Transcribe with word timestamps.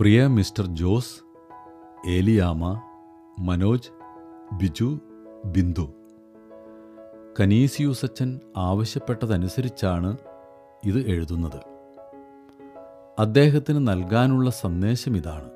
പ്രിയ 0.00 0.26
mister 0.26 0.66
Jose 0.66 1.22
Eliyamma 2.08 2.80
Manoj 3.38 3.90
Biju 4.54 4.98
Bindu. 5.44 5.92
കനീസിയൂസച്ചൻ 7.40 8.40
ആവശ്യപ്പെട്ടതനുസരിച്ചാണ് 8.56 10.16
ഇത് 10.84 11.10
എഴുതുന്നത്. 11.10 11.60
അദ്ദേഹത്തിന് 13.18 13.88
നൽകാനുള്ള 13.88 14.50
സന്ദേശം 14.50 15.16
ഇതാണ്. 15.16 15.50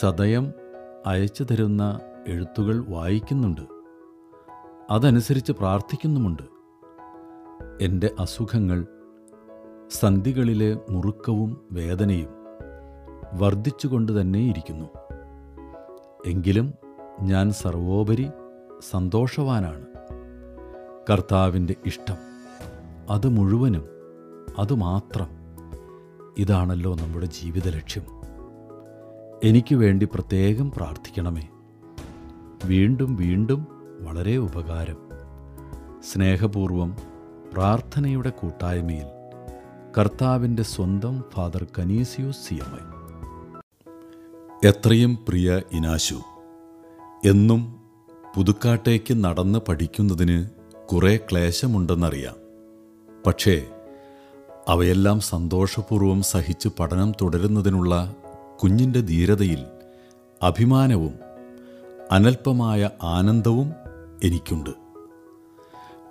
സദയം 0.00 0.52
അയച്ചു 1.06 1.44
തരുന്ന 1.44 2.00
എഴുത്തുകൾ 2.28 2.84
വായിക്കുന്നുണ്ട്. 2.88 3.60
അതനുസരിച്ച് 4.90 5.52
പ്രാർത്ഥിക്കുന്നുമുണ്ട്. 5.52 6.42
എന്റെ 7.84 8.10
അസുഖങ്ങൾ 8.18 8.86
സന്ധികളിലെ 9.90 10.78
മുറുക്കവും 10.90 11.60
വേദനയും 11.72 12.39
വർദ്ധിച്ചുകൊണ്ട് 13.32 14.20
തന്നെ 14.20 14.38
ഇരിക്കുന്നു. 14.38 14.86
എങ്കിലും 16.26 16.74
ഞാൻ 17.20 17.50
സർവോപരി 17.50 18.28
സന്തോഷവാനാണ്. 18.90 19.84
കർത്താവിന്റെ 21.12 21.74
ഇഷ്ടം 21.86 22.16
അത് 23.10 23.28
മുഴുവനും 23.28 23.84
അതുമാത്രം 24.58 25.26
ഇതാണല്ലോ 26.38 26.94
നമ്മുടെ 26.94 27.26
ജീവിത 27.26 27.68
ലക്ഷ്യം 27.68 28.02
എനിക്ക് 29.44 29.74
വേണ്ടി 29.74 30.08
പ്രത്യേകം 30.14 30.70
പ്രാർത്ഥിക്കണമേ. 30.70 31.48
വീണ്ടും 32.64 33.16
വീണ്ടും 33.16 33.66
വളരെ 34.00 34.36
ഉപകാരം. 34.36 34.96
സ്നേഹപൂർവം 36.12 36.96
പ്രാർത്ഥനയുടെ 37.52 38.30
കൂട്ടായ്മയിൽ 38.30 39.06
കർത്താവിന്റെ 39.98 40.62
സ്വന്തം 40.62 41.24
father 41.30 41.66
Canisius 41.78 42.48
C 42.48 42.54
M 42.54 42.74
I. 42.74 42.99
എത്രയും 44.64 45.18
പ്രിയ 45.28 45.62
ഇനാശു 45.72 46.14
എന്നും 47.24 47.80
പുതുക്കാട്ടേക്ക് 48.36 49.24
നടന്ന് 49.24 49.58
പഠിക്കുന്നതിന് 49.58 50.46
കുറേ 50.86 51.16
ക്ലേശമുണ്ടെന്നറിയാം. 51.16 52.34
പക്ഷേ 53.26 53.66
അവയെല്ലാം 54.68 55.20
സന്തോഷപൂർവം 55.20 56.22
സഹിച്ച് 56.22 56.68
പഠനം 56.80 57.12
തുടരുന്നതിനുള്ള 57.22 58.16
കുഞ്ഞിന്റെ 58.62 59.00
ധീരതയിൽ 59.00 59.64
അഭിമാനവും 60.42 61.14
അനൽപമായ 62.10 62.90
ആനന്ദവും 63.02 63.72
എനിക്കുണ്ട്. 64.24 64.70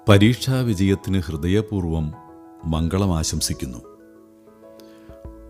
പരീക്ഷാ 0.09 0.59
വിജയത്തിന് 0.59 1.19
ഹൃദയപൂർവം 1.19 2.13
മംഗളം 2.65 3.17
ആശംസിക്കുന്നു. 3.17 3.79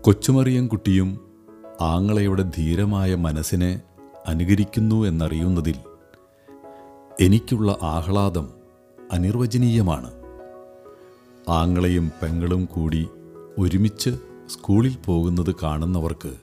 കൊച്ചുമറിയം 0.00 0.68
കുട്ടിയും 0.68 1.29
ആങ്ങളയുടെ 1.80 2.42
ധീരമായ 2.42 3.14
മനസ്സിനെ 3.14 3.80
അനുകരിക്കുന്നു 4.26 5.06
എന്നറിയുന്നതിൽ 5.06 5.74
എനിക്കുള്ള 7.20 7.78
ആഹ്ലാദം 7.82 8.48
അനിർവചനീയമാണ്. 9.12 10.10
ആങ്ങളയും 11.48 12.12
പെങ്ങളും 12.22 12.64
കൂടി 12.64 13.08
ഒരുമിച്ച് 13.58 14.10
സ്കൂളിൽ 14.48 14.96
പോകുന്നത് 15.06 15.54
കാണുന്നവർക്ക് 15.62 16.34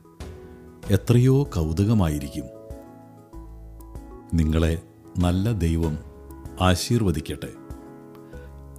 എത്രയോ 0.89 1.43
കൗതുകമായിരിക്കും. 1.43 2.45
നിങ്ങളെ 4.33 4.81
നല്ല 5.19 5.51
ദൈവം 5.51 5.97
ആശീർവദിക്കട്ടെ. 6.61 7.49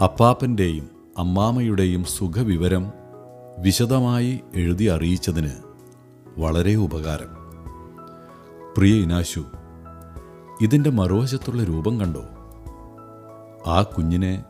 അപ്പാപ്പന്റെയും 0.03 0.89
അമ്മാമയുടെയും 1.19 2.05
സുഖവിവരം 2.05 2.93
വിശദമായി 3.59 4.41
എഴുതി 4.55 4.85
അറിയിച്ചതിന് 4.85 5.68
വളരെ 6.39 6.75
ഉപകാരം. 6.75 7.29
പ്രിയ 8.77 8.95
ഇനാശു 8.95 9.45
ഇതിന്റെ 10.61 10.91
മറുവശത്തുള്ള 10.91 11.65
രൂപം 11.65 12.01
കണ്ടോ? 12.01 12.25
ആ 13.67 13.83
കുഞ്ഞിനെ 13.83 14.45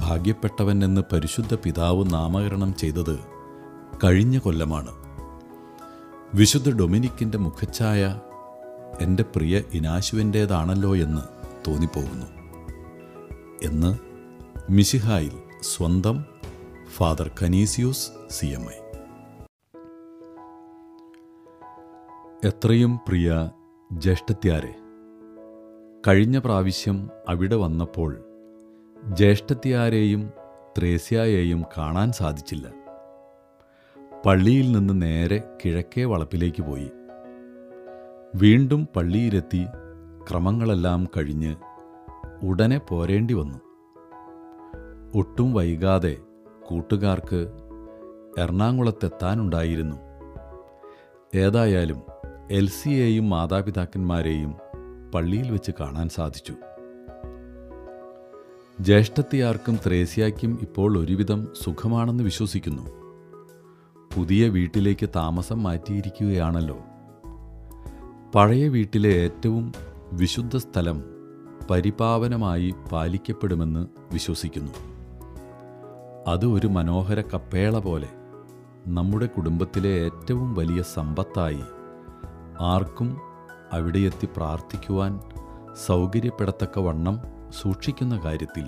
ഭാഗ്യപ്പെട്ടവൻ 0.00 0.84
എന്ന് 0.84 1.00
പരിശുദ്ധ 1.12 1.54
പിതാവ് 1.54 2.04
നാമകരണം 2.12 2.74
ചെയ്തത് 2.74 3.18
കഴിഞ്ഞ 4.04 4.38
കൊല്ലമാണ്. 4.38 4.90
വിശുദ്ധ 6.34 6.70
ഡൊമിനിക്കിന്റെ 6.70 7.38
മുഖച്ഛായ 7.38 8.20
എന്റെ 9.00 9.22
പ്രിയ 9.22 9.62
ഇനാശുവിന്റേതാണല്ലോ 9.72 10.96
എന്ന് 10.96 11.22
തോന്നിപ്പോകുന്നു. 11.70 12.26
എന്ന് 13.62 13.98
മിശിഹായിൽ 14.70 15.32
സ്വന്തം 15.62 16.24
father 16.96 17.30
Canisius 17.42 18.10
C 18.30 18.46
M 18.46 18.62
I. 18.62 18.89
എത്രയും 22.44 22.96
പ്രിയ 23.08 23.50
ജ്യേഷ്ഠത്യാരെ 23.92 24.74
കഴിഞ്ഞ 26.08 26.38
പ്രാവശ്യം 26.38 27.10
അവിടെ 27.28 27.56
വന്നപ്പോൾ 27.56 28.24
ജ്യേഷ്ഠത്യാരെയും 29.12 30.30
ത്രേസ്യായെയും 30.78 31.64
കാണാൻ 31.78 32.12
സാധിച്ചില്ല. 32.12 32.66
പള്ളിയിൽ 34.26 34.72
നിന്ന് 34.72 35.02
നേരെ 35.02 35.42
കിഴക്കേ 35.64 36.04
വളപ്പിലേക്ക് 36.04 36.62
പോയി. 36.62 36.90
വീണ്ടും 38.34 38.88
പള്ളിയിലെത്തി 38.96 39.66
ക്രമങ്ങളെല്ലാം 40.30 41.08
കഴിഞ്ഞ് 41.16 41.56
ഉടനെ 42.42 42.78
പോരേണ്ടി 42.78 43.34
വന്നു. 43.34 43.58
ഒട്ടും 45.18 45.52
വൈകാതെ 45.54 46.16
കൂട്ടുകാർക്ക് 46.68 47.46
എറണാകുളത്തെത്താനുണ്ടായിരുന്നു. 48.38 49.96
ഏതായാലും 51.34 52.09
എൽസിയെയും 52.50 53.30
മാതാപിതാക്കന്മാരെയും 53.30 54.54
പള്ളിയിൽ 55.14 55.50
വെച്ച് 55.50 55.72
കാണാൻ 55.80 56.08
സാധിച്ചു. 56.08 56.54
ജ്യേഷ്ഠത്തിയാർക്കും 58.80 59.78
ത്രേസ്യയ്ക്കും 59.86 60.58
ഇപ്പോൾ 60.62 60.98
ഒരുവിധം 60.98 61.48
സുഖമാണെന്ന് 61.62 62.24
വിശ്വസിക്കുന്നു. 62.24 62.82
പുതിയ 64.16 64.48
വീട്ടിലേക്ക് 64.48 65.08
താമസം 65.16 65.62
മാറ്റിയിരിക്കുകയാണല്ലോ. 65.62 66.78
പഴയ 68.34 68.68
വീട്ടിലെ 68.68 69.08
ഏറ്റവും 69.08 69.72
വിശുദ്ധ 70.12 70.56
സ്ഥലം 70.56 71.02
പരിപാവനമായി 71.70 72.74
പാലിക്കപ്പെടുമെന്ന് 72.92 73.86
വിശ്വസിക്കുന്നു. 74.12 74.72
അത് 76.26 76.46
ഒരു 76.46 76.66
മനോഹര 76.66 77.20
കപ്പേള 77.20 77.78
പോലെ 77.78 78.08
നമ്മുടെ 78.86 79.26
കുടുംബത്തിലെ 79.26 79.88
ഏറ്റവും 79.88 80.54
വലിയ 80.54 80.82
സമ്പത്തായി 80.82 81.60
ആർക്കും 82.60 83.20
അവിടെയെത്തി 83.72 84.28
പ്രാർത്ഥിക്കുവാൻ 84.36 85.20
സൗകര്യപ്പെടത്തക്ക 85.86 86.78
വണ്ണം 86.78 87.20
സൂക്ഷിക്കുന്ന 87.50 88.18
കാര്യത്തിൽ 88.24 88.64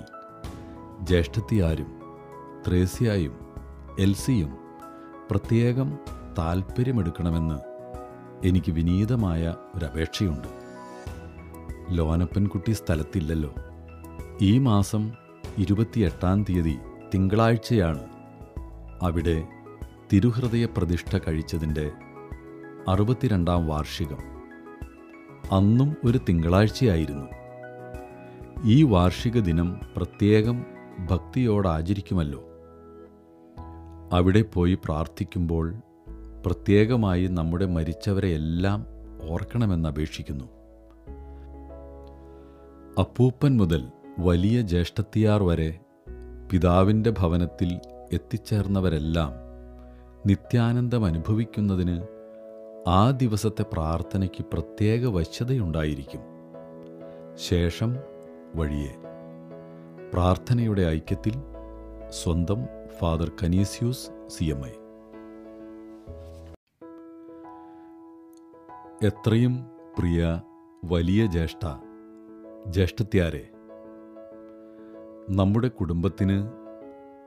ജ്യേഷ്ഠത്തിയാരും 1.01 2.01
ത്രേസ്യായും 2.67 3.37
എൽസിയും 3.99 4.57
പ്രത്യേകം 5.31 5.99
താൽപ്പര്യമെടുക്കണമെന്ന് 6.37 7.59
എനിക്ക് 8.47 8.71
വിനീതമായ 8.71 9.55
ഒരപേക്ഷയുണ്ട്. 9.75 10.47
ലോനപ്പൻകുട്ടി 11.89 12.71
സ്ഥലത്തില്ലല്ലോ. 12.71 13.53
ഈ 14.41 14.57
മാസം 14.57 15.11
ഇരുപത്തിയെട്ടാം 15.57 16.43
തീയതി 16.43 16.79
തിങ്കളാഴ്ചയാണ് 17.13 17.99
അവിടെ 19.01 19.47
തിരുഹൃദയ 20.13 20.65
പ്രതിഷ്ഠ 20.65 21.17
കഴിച്ചതിന്റെ 21.17 21.91
അറുപത്തിരണ്ടാം 22.87 23.67
വാർഷികം. 23.67 24.17
അന്നും 25.51 25.95
ഒരു 26.05 26.19
തിങ്കളാഴ്ചയായിരുന്നു. 26.29 27.25
ഈ 28.63 28.83
വാർഷിക 28.83 29.39
ദിനം 29.39 29.79
പ്രത്യേകം 29.95 30.65
ഭക്തിയോട് 31.11 31.67
ആചരിക്കുമല്ലോ 31.67 32.43
അവിടെ 34.11 34.41
പോയി 34.41 34.73
പ്രാർത്ഥിക്കുമ്പോൾ 34.73 35.73
പ്രത്യേകമായി 36.45 37.27
നമ്മുടെ 37.27 37.65
മരിച്ചവരെയെല്ലാം 37.65 38.85
ഓർക്കണമെന്നപേക്ഷിക്കുന്നു 39.29 40.45
അപ്പൂപ്പൻ 42.99 43.57
മുതൽ 43.57 43.85
വലിയ 44.19 44.61
ജ്യേഷ്ഠത്തിയാർ 44.61 45.43
വരെ 45.43 45.79
പിതാവിന്റെ 46.51 47.09
ഭവനത്തിൽ 47.09 47.79
എത്തിച്ചേർന്നവരെല്ലാം 48.13 49.31
നിത്യാനന്ദം 50.25 51.05
അനുഭവിക്കുന്നതിന് 51.05 52.01
ആ 52.87 53.11
ദിവസത്തെ 53.11 53.63
പ്രാർത്ഥനയ്ക്ക് 53.63 54.45
പ്രത്യേക 54.45 55.05
വശ്യതയുണ്ടായിരിക്കും 55.05 56.21
ശേഷം 57.35 57.97
വഴിയെ. 58.55 58.95
പ്രാർത്ഥനയുടെ 60.13 60.81
ഐക്യത്തിൽ 60.81 61.33
സ്വന്തം 62.09 62.67
father 62.99 63.31
Canisius 63.43 64.09
C 64.27 64.45
M 64.45 64.65
I. 64.65 64.71
എത്രയും 69.07 69.65
പ്രിയ 69.97 70.41
വലിയ 70.85 71.25
ജ്യേഷ്ഠ 71.25 71.65
ജ്യേഷ്ഠത്യാരെ 72.69 73.49
നമ്മുടെ 75.29 75.67
കുടുംബത്തിന് 75.67 76.49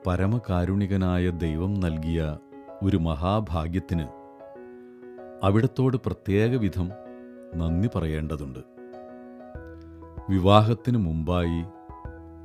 പരമകാരുണികനായ 0.07 1.29
ദൈവം 1.29 1.73
നൽകിയ 1.79 2.37
ഒരു 2.83 2.97
മഹാഭാഗ്യത്തിന് 2.97 4.16
അവിടത്തോട് 5.43 5.97
പ്രത്യേക 5.97 6.55
വിധം 6.55 6.89
നന്ദി 7.55 7.89
പറയേണ്ടതുണ്ട്. 7.95 8.59
വിവാഹത്തിന് 10.29 10.97
മുമ്പായി 10.97 11.65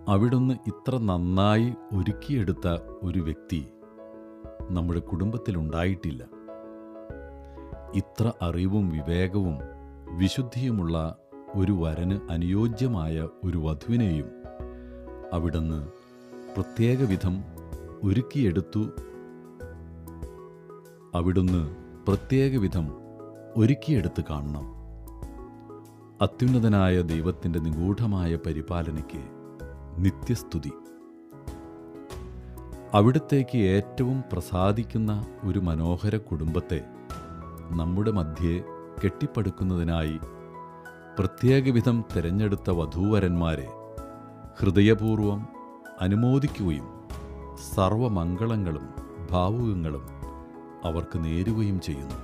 അവിടുന്ന് 0.08 0.54
ഇത്ര 0.66 0.98
നന്നായി 0.98 1.74
ഒരുക്കിയെടുത്ത 1.96 2.68
ഒരു 3.02 3.18
വ്യക്തി 3.18 3.66
നമ്മുടെ 4.70 5.00
കുടുംബത്തിലുണ്ടായിട്ടില്ല 5.00 6.24
ഇത്ര 7.94 8.32
അറിവും 8.42 8.90
വിവേകവും 8.90 9.58
വിശുദ്ധിയുമുള്ള 10.18 11.16
ഒരു 11.54 11.72
വരന് 11.72 12.18
അനുയോജ്യമായ 12.30 13.28
ഒരു 13.44 13.58
വധുവിനെയും 13.58 14.30
അവിടുന്ന് 15.32 15.88
പ്രത്യേക 16.54 17.04
വിധം 17.04 17.44
ഒരുക്കിയെടുത്തു. 18.02 18.84
അവിടുന്ന് 21.14 21.81
പ്രത്യേക 22.08 22.56
വിധം 22.56 22.90
ഒരുക്കിയെടുത്ത് 23.56 24.25
കാണണം. 24.31 24.66
അത്യുന്നതനായ 26.22 27.02
ദൈവത്തിന്റെ 27.02 27.58
നിഗൂഢമായ 27.58 28.38
പരിപാലനയ്ക്ക് 28.46 29.22
നിത്യസ്തുതി. 29.99 30.72
അവിടത്തേക്ക് 32.94 33.58
ഏറ്റവും 33.58 34.22
പ്രസാദിക്കുന്ന 34.32 35.26
ഒരു 35.44 35.58
മനോഹര 35.58 36.16
കുടുംബത്തെ 36.16 36.81
നമ്മുടെ 37.70 38.10
മധ്യേ 38.10 38.62
കെട്ടിപ്പടുക്കുന്നതിനായി 39.05 40.19
പ്രത്യേകവിധം 41.19 42.05
തിരഞ്ഞെടുത്ത 42.16 42.70
വധൂവരന്മാരെ 42.70 43.69
ഹൃദയപൂർവം 44.60 45.48
അനുമോദിക്കുകയും 46.00 46.88
സർവമംഗളങ്ങളും 47.75 48.88
ഭാവുകങ്ങളും 49.31 50.11
അവർക്ക് 50.84 51.25
നേരുകയും 51.25 51.81
ചെയ്യുന്നു. 51.81 52.14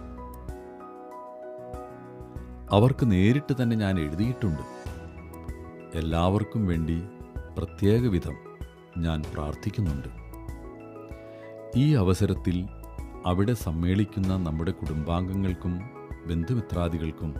അവർക്ക് 2.70 3.12
നേരിട്ട് 3.12 3.62
തന്നെ 3.62 3.76
ഞാൻ 3.76 4.00
എഴുതിയിട്ടുണ്ട്. 4.00 4.62
എല്ലാവർക്കും 5.94 6.66
വേണ്ടി 6.66 7.02
പ്രത്യേക 7.58 8.06
വിധം 8.06 8.36
ഞാൻ 8.98 9.22
പ്രാർത്ഥിക്കുന്നുണ്ട്. 9.34 10.08
ഈ 11.76 11.94
അവസരത്തിൽ 11.94 12.68
അവിടെ 13.26 13.52
സമ്മേളിക്കുന്ന 13.52 14.36
നമ്മുടെ 14.36 14.70
കുടുംബാംഗങ്ങൾക്കും 14.70 15.80
ബന്ധുമിത്രാദികൾക്കും 16.26 17.34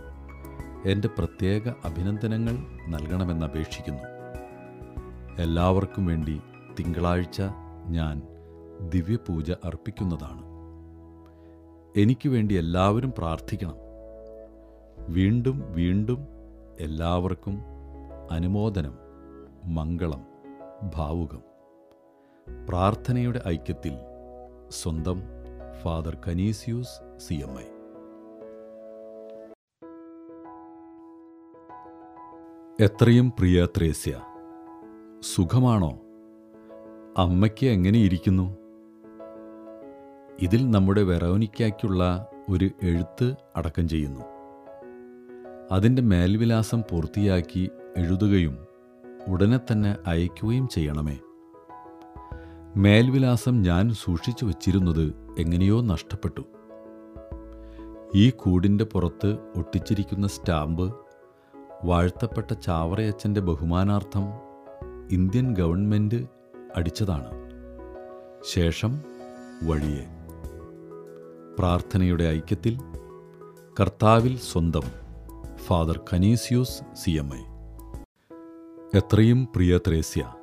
എന്റെ 0.85 1.07
പ്രത്യേക 1.07 1.69
അഭിനന്ദനങ്ങൾ 1.69 2.57
നൽകണമെന്ന് 2.87 3.45
അപേക്ഷിക്കുന്നു. 3.45 4.03
എല്ലാവർക്കും 5.41 6.05
വേണ്ടി 6.05 6.41
തിങ്കളാഴ്ച 6.79 7.41
ഞാൻ 7.87 8.21
ദിവ്യപൂജ 8.89 9.51
അർപ്പിക്കുന്നതാണ്. 9.51 10.48
എനിക്ക് 11.95 12.29
വേണ്ടി 12.29 12.55
എല്ലാവരും 12.55 13.13
പ്രാർത്ഥിക്കണം. 13.17 13.75
വീണ്ടും 15.09 15.71
വീണ്ടും 15.71 16.27
എല്ലാവർക്കും 16.79 17.59
അനുമോദനം 18.31 18.97
മംഗളം 19.63 20.25
ഭാവുകം. 20.95 21.43
പ്രാർത്ഥനയുടെ 22.69 23.41
ഐക്യത്തിൽ 23.47 23.93
സ്വന്തം 24.69 25.21
father 25.81 26.17
Canisius 26.27 27.19
C 27.19 27.33
M 27.33 27.59
I. 27.59 27.63
എത്രയും 32.85 33.29
പ്രിയ 33.39 33.67
ത്രേസ്യ 33.77 34.21
സുഖമാണോ? 35.21 35.99
അമ്മയ്ക്ക് 37.17 37.65
എങ്ങനെയിരിക്കുന്നു 37.65 38.58
ഇതിൽ 40.41 40.71
നമ്മുടെ 40.71 41.03
വെറോനിക്കയ്ക്കുള്ള 41.03 42.27
ഒരു 42.49 42.69
എഴുത്ത് 42.83 43.35
അടക്കം 43.55 43.89
ചെയ്യുന്നു. 43.89 44.21
അതിന്റെ 45.71 46.01
മേൽവിലാസം 46.01 46.81
പൂർത്തിയാക്കി 46.81 47.69
എഴുതുകയും 47.97 48.57
ഉടനെ 49.27 49.59
തന്നെ 49.71 49.95
അയക്കുകയും 50.07 50.67
ചെയ്യണമേ. 50.67 51.19
മേൽവിലാസം 52.75 53.61
ഞാൻ 53.61 53.93
സൂക്ഷിച്ചു 53.93 54.45
വച്ചിരുന്നത് 54.45 55.13
എങ്ങനെയോ 55.39 55.81
നഷ്ടപ്പെട്ടു. 55.81 56.41
ഈ 58.15 58.29
കൂടിന്റെ 58.29 58.83
പുറത്ത് 58.83 59.37
ഒട്ടിച്ചിരിക്കുന്ന 59.55 60.27
സ്റ്റാമ്പ് 60.27 60.95
വാഴ്ത്തപ്പെട്ട 61.83 62.53
ചാവറയച്ചന്റെ 62.53 63.41
ബഹുമാനാർത്ഥം 63.41 64.23
ഇന്ത്യൻ 65.11 65.55
ഗവൺമെന്റ് 65.55 66.25
അടിച്ചതാണ്. 66.75 67.31
ശേഷം 68.53 68.99
വഴിയെ. 69.63 70.18
പ്രാർത്ഥനയുടെ 71.59 72.23
ഐക്യത്തിൽ 72.23 72.77
കർത്താവിൽ 73.79 74.37
സ്വന്തം 74.37 74.81
father 75.55 76.01
Canisius 76.13 76.95
C 76.95 77.11
M 77.11 77.29
I. 77.35 77.39
എത്രയും 78.97 79.45
പ്രിയ 79.55 79.77
ത്രേസ്യ 79.77 80.33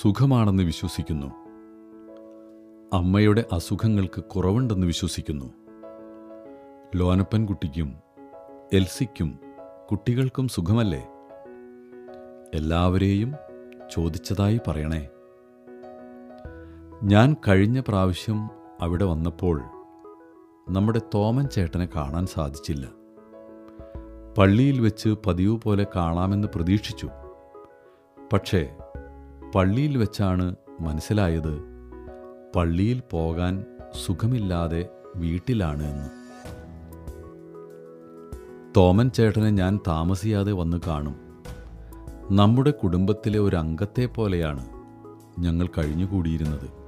സുഖമാണെന്ന് 0.00 0.62
വിശ്വസിക്കുന്നു. 0.62 1.26
അമ്മയുടെ 2.92 3.44
അസുഖങ്ങൾക്ക് 3.52 4.24
കുറവുണ്ടെന്ന് 4.24 4.86
വിശ്വസിക്കുന്നു. 4.86 5.52
ലോനപ്പൻ 6.96 7.46
കുട്ടിക്കും 7.46 7.94
എൽസിക്കും 8.72 9.38
കുട്ടികൾക്കും 9.90 10.48
സുഖമല്ലേ? 10.48 11.06
എല്ലാവരെയും 12.54 13.34
ചോദിച്ചതായി 13.90 14.60
പറയണേ. 14.68 15.08
ഞാൻ 17.02 17.36
കഴിഞ്ഞ 17.48 17.80
പ്രാവശ്യം 17.80 18.63
അവിടെ 18.84 19.04
വന്നപ്പോൾ 19.04 19.62
നമ്മുടെ 20.68 21.00
തോമൻ 21.14 21.46
ചേട്ടനെ 21.46 21.88
കാണാൻ 21.96 22.26
സാധിച്ചില്ല. 22.26 22.86
പള്ളിയിൽ 24.38 24.80
വെച്ച് 24.80 25.10
പതിവ് 25.26 25.56
പോലെ 25.60 25.86
കാണാമെന്ന് 25.96 26.48
പ്രതീക്ഷിച്ചു. 26.54 27.08
പക്ഷേ 28.32 28.76
പള്ളിയിൽ 29.54 29.98
വെച്ചാണ് 29.98 30.56
മനസ്സിലായത് 30.80 31.54
പള്ളിയിൽ 32.56 33.02
പോകാൻ 33.10 33.64
സുഖമില്ലാതെ 34.06 34.88
വീട്ടിലാണ് 35.16 35.82
എന്ന്. 35.82 36.08
തോമൻ 38.76 39.10
ചേട്ടനെ 39.10 39.50
ഞാൻ 39.50 39.80
താമസിയാതെ 39.88 40.52
വന്ന് 40.52 40.80
കാണും. 40.86 41.16
നമ്മുടെ 42.30 42.70
കുടുംബത്തിലെ 42.70 43.38
ഒരു 43.38 43.56
അംഗത്തെ 43.56 44.06
പോലെയാണ് 44.06 44.64
ഞങ്ങൾ 45.38 45.66
കഴിഞ്ഞുകൂടിയിരുന്നത്. 45.66 46.83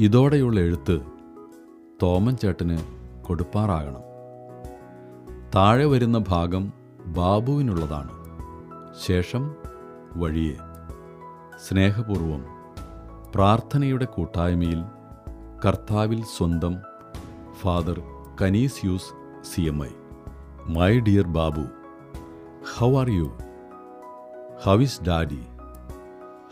ഇതോടെയുള്ള 0.00 0.60
എഴുത്ത് 0.60 1.00
തോമൻ 2.02 2.36
ചേട്ടന് 2.36 2.78
കൊടുപ്പാറാകണം. 3.24 4.00
താഴെ 5.54 5.84
വരുന്ന 5.84 6.24
ഭാഗം 6.28 6.72
ബാബുവിനുള്ളതാണ്. 7.06 8.10
ശേഷം 9.06 9.54
വഴിയെ. 10.16 10.54
സ്നേഹപൂർവം 11.68 12.44
പ്രാർത്ഥനയുടെ 13.34 14.04
കൂട്ടായ്മയിൽ 14.04 14.84
കർത്താവിൽ 15.66 16.24
സ്വന്തം 16.36 16.76
father 17.60 18.02
Canisius 18.42 19.10
C 19.54 19.60
M 19.60 19.84
I. 19.84 19.90
My 20.66 21.00
dear 21.00 21.26
Babu 21.26 21.62
how 22.78 23.00
are 23.00 23.10
you? 23.10 23.32
How 24.64 24.80
is 24.80 25.04
daddy? 25.04 25.42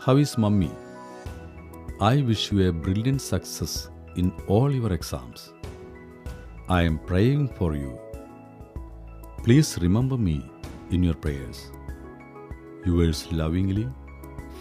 How 0.05 0.19
is 0.19 0.39
mummy? 0.39 0.69
I 2.05 2.21
wish 2.21 2.51
you 2.51 2.69
a 2.69 2.71
brilliant 2.73 3.21
success 3.21 3.89
in 4.15 4.31
all 4.47 4.71
your 4.71 4.93
exams. 4.93 5.53
I 6.69 6.83
am 6.83 6.99
praying 6.99 7.47
for 7.49 7.75
you. 7.75 7.93
Please 9.43 9.69
remember 9.81 10.17
me 10.17 10.35
in 10.91 11.01
your 11.03 11.15
prayers. 11.15 11.59
Yours 12.85 13.19
lovingly, 13.31 13.87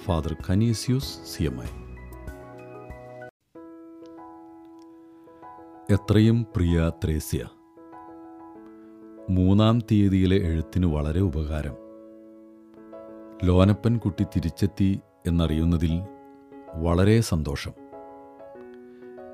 Father 0.04 0.34
Canisius 0.46 1.08
CMI. 1.32 1.70
എത്രയും 5.88 6.38
പ്രിയ 6.54 6.90
ത്രേസ്യ 7.04 7.42
മൂന്നാം 9.30 9.76
തീയതിയിലെ 9.90 10.38
എഴുത്തിന് 10.50 10.86
വളരെ 10.86 11.20
ഉപകാരം 11.20 11.76
ലോനപ്പൻ 13.44 13.96
കുട്ടി 13.98 14.24
തിരിച്ചെത്തി 14.34 14.90
എന്നറിയുന്നതിൽ 15.26 15.94
വളരെ 16.74 17.20
സന്തോഷം. 17.20 17.72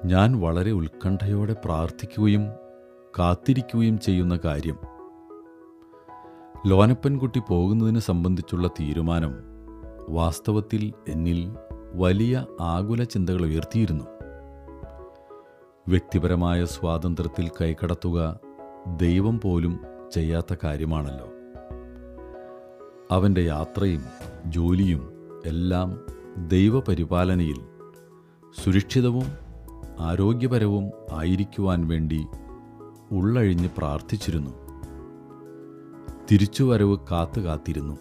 ഞാൻ 0.04 0.40
വളരെ 0.40 0.70
ഉത്കണ്ഠയോടെ 0.70 1.56
പ്രാർത്ഥിക്കുകയും 1.64 2.48
കാത്തിരിക്കുകയും 3.18 3.98
ചെയ്യുന്ന 3.98 4.38
കാര്യം. 4.44 4.78
ലോനപ്പൻകുട്ടി 6.66 7.42
പോകുന്നതിനെ 7.48 8.00
സംബന്ധിച്ചുള്ള 8.00 8.68
തീരുമാനം 8.68 9.34
വാസ്തവത്തിൽ 10.08 10.92
എന്നിൽ 11.08 11.56
വലിയ 11.94 12.46
ആകുല 12.60 13.04
ചിന്തകൾ 13.04 13.42
ഉയർത്തിയിരുന്നു. 13.42 14.04
വ്യക്തിപരമായ 15.88 16.64
സ്വാതന്ത്ര്യത്തിൽ 16.64 17.48
കൈകടത്തുക 17.48 18.40
ദൈവം 18.96 19.40
പോലും 19.40 19.80
ചെയ്യാത്ത 20.12 20.54
കാര്യമാണല്ലോ. 20.64 21.28
അവന്റെ 23.10 23.40
യാത്രയും 23.40 24.02
ജോലിയും 24.46 25.12
എല്ലാം 25.46 26.19
ദൈവപരിപാലനയിൽ 26.48 27.60
സുരക്ഷിതവും 28.62 29.24
ആരോഗ്യപരവും 30.00 30.90
ആയിരിക്കുവാൻ 31.12 31.86
വേണ്ടി 31.86 32.26
ഉള്ളഴിഞ്ഞ് 33.12 33.68
പ്രാർത്ഥിച്ചിരുന്നു. 33.78 34.50
തിരിച്ചുവരവ് 36.30 36.96
കാത്തു 37.10 37.40
കാത്തിരുന്നു. 37.40 37.98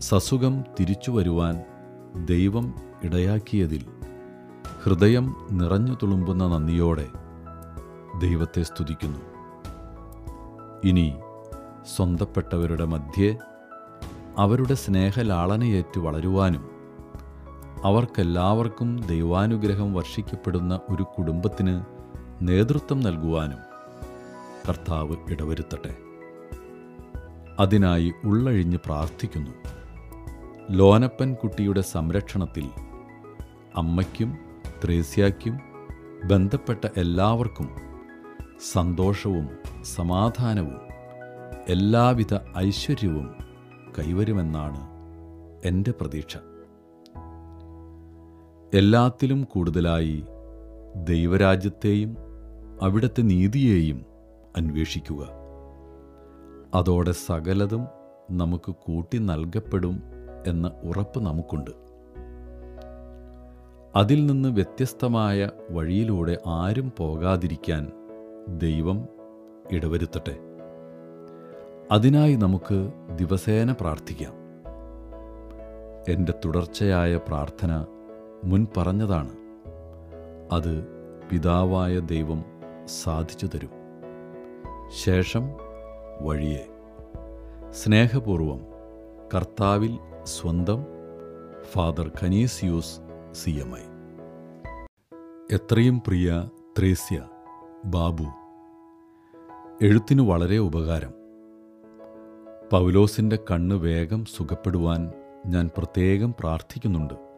സസുഖം 0.00 0.64
തിരിച്ചു 0.80 1.10
വരുവാൻ 1.10 1.62
ദൈവം 2.24 2.74
ഇടയാക്കിയതിൽ 3.04 3.86
ഹൃദയം 4.82 5.34
നിറഞ്ഞു 5.50 5.94
തുളുമ്പുന്ന 5.94 6.46
നന്ദിയോടെ 6.46 7.06
ദൈവത്തെ 8.20 8.62
സ്തുതിക്കുന്നു. 8.62 9.18
ഇനി 10.84 11.14
സ്വന്തപ്പെട്ടവരുടെ 11.96 12.84
മധ്യേ 12.84 13.38
അവരുടെ 14.38 14.74
സ്നേഹലാളനയേറ്റ് 14.74 15.98
വളരുവാനും 15.98 16.73
അവർക്കെല്ലാവർക്കും 17.84 19.00
ദൈവാനുഗ്രഹം 19.06 19.94
വർഷിക്കപ്പെടുന്ന 19.94 20.80
ഒരു 20.90 21.02
കുടുംബത്തിന് 21.02 21.84
നേതൃത്വം 22.42 23.00
നൽകുവാനും 23.00 23.58
കർത്താവ് 24.68 25.16
ഇടവരുത്തട്ടെ. 25.30 25.96
അതിനായി 27.60 28.12
ഉള്ളഴിഞ്ഞ് 28.24 28.76
പ്രാർത്ഥിക്കുന്നു. 28.76 29.50
ലോനപ്പൻ 30.70 31.34
കുട്ടിയുടെ 31.34 31.80
സംരക്ഷണത്തിൽ 31.80 32.70
അമ്മയ്ക്കും 33.76 34.38
ത്രേസ്യാക്കും 34.84 35.60
ബന്ധപ്പെട്ട 36.24 36.88
എല്ലാവർക്കും 36.96 37.68
സന്തോഷവും 38.72 39.48
സമാധാനവും 39.84 40.80
എല്ലാവിധ 41.68 42.34
ഐശ്വര്യവും 42.58 43.34
കൈവരുമെന്നാണ് 43.98 44.80
എന്റെ 45.64 45.90
പ്രതീക്ഷ. 46.00 46.36
എല്ലാത്തിലും 48.74 49.44
കൂടുതലായി 49.44 50.24
ദൈവരാജ്യത്തെയും 50.96 52.16
അവിടുത്തെ 52.82 53.22
നീതിയെയും 53.22 54.04
അന്വേഷിക്കുക. 54.56 55.28
അതോടെ 56.74 57.12
സകലതും 57.12 57.86
നമുക്ക് 58.30 58.74
കൂട്ടി 58.86 59.18
നൽകപ്പെടും 59.18 60.02
എന്ന 60.46 60.70
ഉറപ്പ് 60.84 61.20
നമുക്കുണ്ട്. 61.20 61.70
അതിൽ 63.96 64.26
നിന്ന് 64.26 64.48
വ്യത്യസ്തമായ 64.48 65.50
വഴിയിലൂടെ 65.70 66.38
ആരും 66.46 66.92
പോകാതിരിക്കാൻ 66.98 67.92
ദൈവം 68.58 69.08
ഇടവരുത്തട്ടെ. 69.72 70.36
അതിനായി 71.92 72.34
നമുക്ക് 72.34 72.92
ദിവസേന 73.18 73.72
പ്രാർത്ഥിക്കാം. 73.72 74.32
എന്റെ 76.08 76.34
തുടർച്ചയായ 76.44 77.16
പ്രാർത്ഥന 77.16 77.84
മുൻ 78.44 78.66
പറഞ്ഞതാണ് 78.76 79.36
അത് 80.52 80.86
പിതാവായ 81.30 81.98
ദൈവം 81.98 82.44
സാധിച്ചു 82.84 83.46
തരും. 83.46 83.70
ശേഷം 85.04 85.42
വഴിയെ. 86.20 86.66
സ്നേഹപൂർവം 87.70 88.60
കർത്താവിൽ 89.34 89.98
സ്വന്തം 90.24 90.84
father 91.62 92.10
Canisius 92.22 93.00
C 93.32 93.50
M 93.50 93.78
I. 93.78 93.82
എത്രയും 95.54 95.98
പ്രിയ 96.06 96.48
ത്രേസ്യ 96.78 97.28
ബാബു 97.84 98.24
എഴുത്തിനു 99.82 100.22
വളരെ 100.22 100.58
ഉപകാരം. 100.58 101.12
പൗലോസിന്റെ 102.72 103.38
കണ്ണ് 103.50 103.74
വേഗം 103.74 104.24
സുഖപ്പെടുവാൻ 104.24 105.12
ഞാൻ 105.46 105.70
പ്രത്യേകം 105.78 106.34
പ്രാർത്ഥിക്കുന്നുണ്ട്. 106.40 107.33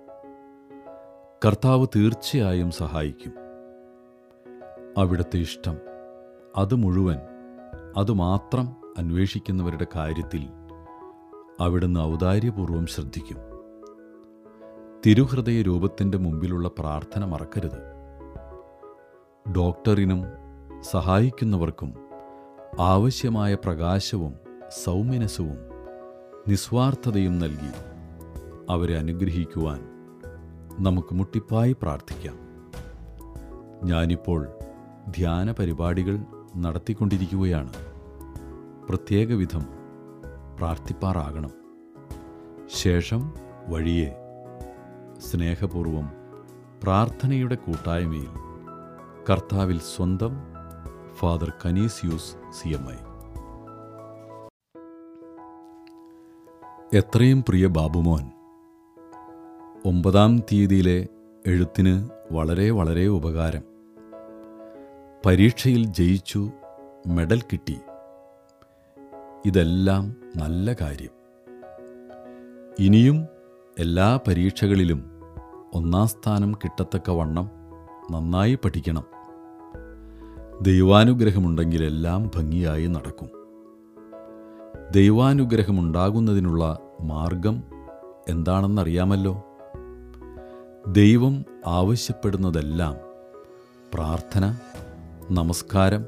കർത്താവ് 1.44 1.86
തീർച്ചയായും 1.96 2.70
സഹായിക്കും. 2.70 3.32
അവിടുത്തെ 4.98 5.38
ഇഷ്ടം 5.38 5.76
അത് 6.56 6.74
മുഴുവൻ 6.74 7.16
അതുമാത്രം 7.96 8.76
അന്വേഷിക്കുന്നവരുടെ 8.98 9.86
കാര്യത്തിൽ 9.96 10.48
അവിടുന്ന് 11.60 12.00
ഔദാര്യപൂർവം 12.00 12.86
ശ്രദ്ധിക്കും. 12.86 13.36
തിരുഹൃദയ 15.06 15.62
രൂപത്തിന്റെ 15.62 16.18
മുമ്പിലുള്ള 16.18 16.68
പ്രാർത്ഥന 16.68 17.24
മറക്കരുത്. 17.24 17.82
ഡോക്ടറിനും 19.56 20.22
സഹായിക്കുന്നവർക്കും 20.80 21.94
ആവശ്യമായ 22.80 23.54
പ്രകാശവും 23.54 24.34
സൗമ്യനസവും 24.84 25.56
നിസ്വാർത്ഥതയും 26.48 27.38
നൽകി 27.38 27.72
അവരെ 28.70 28.98
അനുഗ്രഹിക്കുവാൻ 28.98 29.95
നമുക്ക് 30.78 31.14
മുട്ടിപ്പായി 31.14 31.76
പ്രാർത്ഥിക്കാം. 31.82 32.38
ഞാനിപ്പോൾ 33.84 34.48
ധ്യാന 35.08 35.52
പരിപാടികൾ 35.52 36.24
നടത്തിക്കൊണ്ടിരിക്കുകയാണ്. 36.56 37.72
പ്രത്യേക 38.88 39.32
വിധം 39.32 39.64
പ്രാർത്ഥിപ്പാറാകണം. 40.58 41.50
ശേഷം 42.74 43.34
വഴിയെ 43.68 44.14
സ്നേഹപൂർവം 45.18 46.10
പ്രാർത്ഥനയുടെ 46.82 47.54
കൂട്ടായ്മയിൽ 47.54 48.28
കർത്താവിൽ 49.30 49.78
സ്വന്തം 49.78 50.32
father 51.14 51.52
Canisius 51.66 52.32
C 52.32 52.68
M 52.68 52.90
I. 52.90 52.96
എത്രയും 56.98 57.44
പ്രിയ 57.48 57.66
ബാബുമോൻ 57.66 58.35
ഒമ്പതാം 59.86 60.38
തീയതിയിലെ 60.38 61.08
എഴുത്തിന് 61.46 62.08
വളരെ 62.32 62.70
വളരെ 62.70 63.06
ഉപകാരം. 63.06 63.62
പരീക്ഷയിൽ 65.26 65.84
ജയിച്ചു 65.84 66.50
മെഡൽ 67.06 67.40
കിട്ടി. 67.40 67.76
ഇതെല്ലാം 69.46 70.16
നല്ല 70.36 70.72
കാര്യം. 70.72 71.10
ഇനിയും 72.78 73.26
എല്ലാ 73.78 74.20
പരീക്ഷകളിലും 74.28 75.10
ഒന്നാം 75.74 76.06
സ്ഥാനം 76.06 76.52
കിട്ടത്തക്ക 76.52 77.10
വണ്ണം 77.10 77.50
നന്നായി 78.10 78.58
പഠിക്കണം. 78.64 79.04
ദൈവാനുഗ്രഹമുണ്ടെങ്കിൽ 80.62 81.84
എല്ലാം 81.84 82.30
ഭംഗിയായി 82.34 82.86
നടക്കും. 82.86 83.28
ദൈവാനുഗ്രഹമുണ്ടാകുന്നതിനുള്ള 84.90 86.78
മാർഗം 87.00 87.62
എന്താണെന്നറിയാമല്ലോ? 88.28 89.45
ദൈവം 90.88 91.44
ആവശ്യപ്പെടുന്നതെല്ലാം 91.66 92.96
പ്രാർത്ഥന 93.94 94.56
നമസ്കാരം 95.30 96.04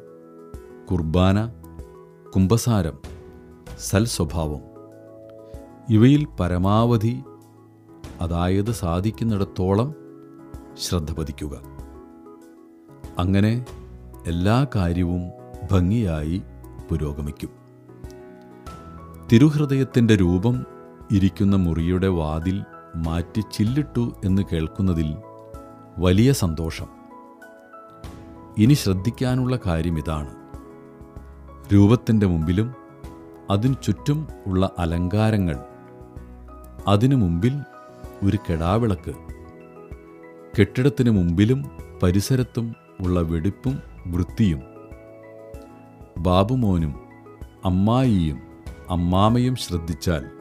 കുർബാന 0.91 1.53
കുംഭസാരം 2.35 2.99
സൽസ്വഭാവം. 3.79 4.61
ഇവയിൽ 5.91 6.27
പരമാവധി 6.41 7.23
അതായത് 8.21 8.73
സാധിക്കുന്നിടത്തോളം 8.73 9.95
ശ്രദ്ധ 10.79 11.13
പതിക്കുക. 11.13 11.61
അങ്ങനെ 13.19 13.67
എല്ലാ 14.27 14.67
കാര്യവും 14.77 15.23
ഭംഗിയായി 15.73 16.43
പുരോഗമിക്കും. 16.91 17.51
തിരുഹൃദയത്തിന്റെ 19.33 20.17
രൂപം 20.17 20.67
ഇരിക്കുന്ന 21.11 21.57
മുറിയുടെ 21.57 22.09
വാതിൽ 22.09 22.65
മാറ്റി 22.97 23.41
ചില്ലിട്ടു 23.41 24.13
എന്ന് 24.25 24.43
കേൾക്കുന്നതിൽ 24.53 25.17
വലിയ 25.99 26.33
സന്തോഷം. 26.33 26.87
ഇനി 28.59 28.75
ശ്രദ്ധിക്കാനുള്ള 28.75 29.59
കാര്യം 29.67 29.99
ഇതാണ്. 29.99 30.35
രൂപത്തിന്റെ 31.75 32.27
മുമ്പിലും 32.27 32.75
അതിനു 33.51 33.75
ചുറ്റും 33.85 34.29
ഉള്ള 34.47 34.71
അലങ്കാരങ്ങൾ 34.79 35.57
അതിനു 36.89 37.17
മുമ്പിൽ 37.17 37.53
ഒരു 38.25 38.37
കെടാവിളക്ക് 38.37 39.13
കെട്ടിടത്തിന് 40.61 41.11
മുമ്പിലും 41.11 41.65
പരിസരത്തും 42.03 42.75
ഉള്ള 43.01 43.21
വെടിപ്പും 43.21 43.83
വൃത്തിയും 44.07 44.61
ബാബുമോനും 46.19 46.95
അമ്മായിയും 47.65 48.39
അമ്മാമയും 48.91 49.57
ശ്രദ്ധിച്ചാൽ 49.57 50.38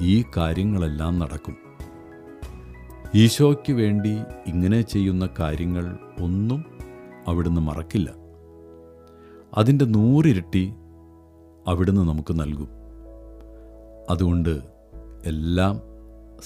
ഈ 0.00 0.24
കാര്യങ്ങളെല്ലാം 0.36 1.18
നടക്കും. 1.18 1.56
ഈശോയ്ക്ക് 3.14 3.72
വേണ്ടി 3.72 4.18
ഇങ്ങനെ 4.46 4.82
ചെയ്യുന്ന 4.82 5.28
കാര്യങ്ങൾ 5.38 5.98
ഒന്നും 6.20 6.64
അവിടുന്ന് 7.26 7.60
മറക്കില്ല. 7.60 8.14
അതിന്റെ 9.54 9.84
നൂറിരട്ടി 9.84 10.74
അവിടുന്ന് 11.66 12.00
നമുക്ക് 12.00 12.40
നൽകും. 12.40 12.68
അതുകൊണ്ട് 14.10 14.62
എല്ലാം 15.24 15.80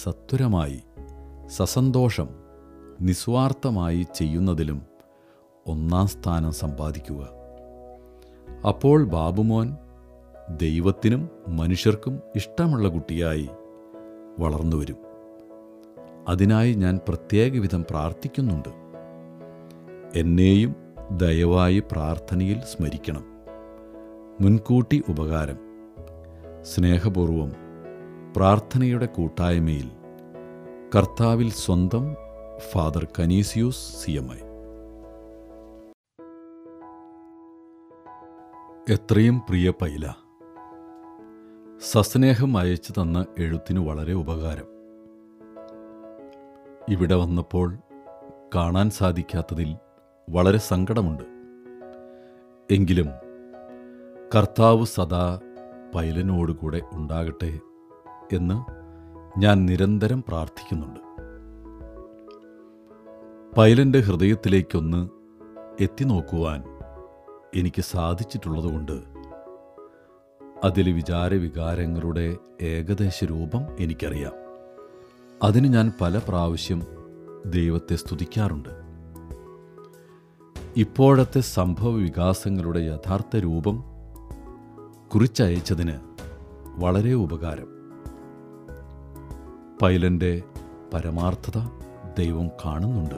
സത്വരമായി 0.03 0.81
സസന്തോഷം 1.49 2.29
നിസ്വാർത്ഥമായി 3.01 4.07
ചെയ്യുന്നതിലും 4.15 4.83
ഒന്നാം 5.67 6.07
സ്ഥാനം 6.07 6.53
സമ്പാദിക്കുക. 6.53 7.29
അപ്പോൾ 8.69 9.05
ബാബുമോൻ 9.05 9.77
ദൈവത്തിനും 10.57 11.31
മനുഷ്യർക്കും 11.49 12.21
ഇഷ്ടമുള്ള 12.37 12.89
കുട്ടിയായി 12.89 13.49
വളർന്നു 14.39 14.77
വരും 14.77 14.97
അതിനായി 16.29 16.75
ഞാൻ 16.75 17.01
പ്രത്യേക 17.09 17.53
വിധം 17.53 17.85
പ്രാർത്ഥിക്കുന്നുണ്ട്. 17.91 18.69
എന്നെയും 20.19 20.75
ദയവായി 21.17 21.83
പ്രാർത്ഥനയിൽ 21.93 22.61
സ്മരിക്കണം. 22.61 23.25
മുൻകൂട്ടി 24.41 25.03
ഉപകാരം. 25.09 25.59
സ്നേഹപൂർവം 26.63 27.53
പ്രാർത്ഥനയുടെ 28.37 29.07
കൂട്ടായ്മയിൽ 29.07 29.91
കർത്താവിൽ 30.97 31.51
സ്വന്തം 31.51 32.17
father 32.73 33.09
Canisius 33.19 34.05
C 34.05 34.11
M 34.11 34.29
I. 34.35 34.39
എത്രയും 38.95 39.39
പ്രിയ 39.39 39.71
പൈല 39.71 40.28
സസ്നേഹം 41.81 42.59
അയച്ചു 42.59 42.93
തന്ന 42.93 43.27
എഴുത്തിന് 43.39 43.89
വളരെ 43.89 44.13
ഉപകാരം. 44.15 44.65
ഇവിടെ 46.89 47.15
വന്നപ്പോൾ 47.15 47.77
കാണാൻ 48.55 48.91
സാധിക്കാത്തതിൽ 48.91 49.77
വളരെ 50.31 50.59
സങ്കടമുണ്ട്. 50.59 51.23
എങ്കിലും 52.71 53.07
കർത്താവ് 54.35 54.85
സദാ 54.85 55.41
പൈലനോടുകൂടെ 55.95 56.83
ഉണ്ടാകട്ടെ 56.93 57.59
എന്ന് 58.33 58.65
ഞാൻ 59.41 59.67
നിരന്തരം 59.67 60.25
പ്രാർത്ഥിക്കുന്നുണ്ട്. 60.29 61.01
പൈലന്റെ 63.57 63.99
ഹൃദയത്തിലേക്കൊന്ന് 63.99 65.09
എത്തി 65.81 66.05
നോക്കുവാൻ 66.05 66.65
എനിക്ക് 67.55 67.83
സാധിച്ചിട്ടുള്ളതുകൊണ്ട് 67.83 69.18
അതിലെ 70.65 70.93
വിചാരവികാരങ്ങളുടെ 70.93 72.37
ഏകദേശ 72.63 73.25
രൂപം 73.25 73.61
എനിക്കറിയാം. 73.81 74.33
അതിന് 75.43 75.69
ഞാൻ 75.69 75.93
പല 76.01 76.19
പ്രാവശ്യം 76.19 76.83
ദൈവത്തെ 77.47 77.97
സ്തുതിക്കാറുണ്ട്. 77.97 78.69
ഇപ്പോഴത്തെ 80.77 81.41
സംഭവ 81.41 81.89
വികാസങ്ങളുടെ 81.89 82.79
യഥാർത്ഥ 82.79 83.37
രൂപം 83.37 83.85
കുറിച്ചയച്ചതിന് 85.15 85.99
വളരെ 86.77 87.15
ഉപകാരം. 87.15 87.69
പൈലന്റെ 89.83 90.43
പരമാർത്ഥത 90.95 91.61
ദൈവം 92.19 92.49
കാണുന്നുണ്ട്. 92.49 93.15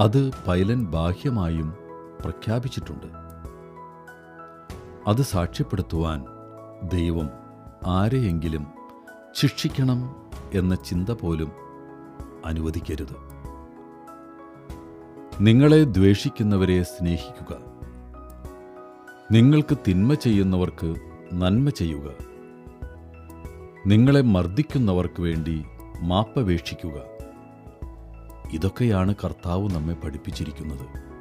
അത് 0.00 0.30
പൈലൻ 0.48 0.86
ബാഹ്യമായും 0.86 1.74
പ്രഖ്യാപിച്ചിട്ടുണ്ട്. 2.20 3.21
അത് 5.06 5.22
സാക്ഷ്യപ്പെടുത്തുവാൻ 5.22 6.24
ദൈവം 6.88 7.30
ആരെയെങ്കിലും 7.86 8.66
ശിക്ഷിക്കണം 9.34 10.30
എന്ന 10.54 10.74
ചിന്ത 10.74 11.10
പോലും 11.10 11.52
അനുവദിക്കരുത്. 12.44 13.16
നിങ്ങളെ 15.40 15.84
ദ്വേഷിക്കുന്നവരെ 15.84 16.82
സ്നേഹിക്കുക. 16.82 17.56
നിങ്ങൾക്ക് 19.32 19.76
തിന്മ 19.88 20.14
ചെയ്യുന്നവർക്ക് 20.14 20.94
നന്മ 21.32 21.68
ചെയ്യുക. 21.68 22.10
നിങ്ങളെ 23.86 24.20
മർദ്ദിക്കുന്നവർക്ക് 24.20 25.22
വേണ്ടി 25.22 25.64
മാപ്പപേക്ഷിക്കുക. 26.00 27.02
ഇതൊക്കെയാണ് 28.52 29.14
കർത്താവ് 29.24 29.70
നമ്മെ 29.70 29.94
പഠിപ്പിച്ചിരിക്കുന്നത്. 29.94 31.11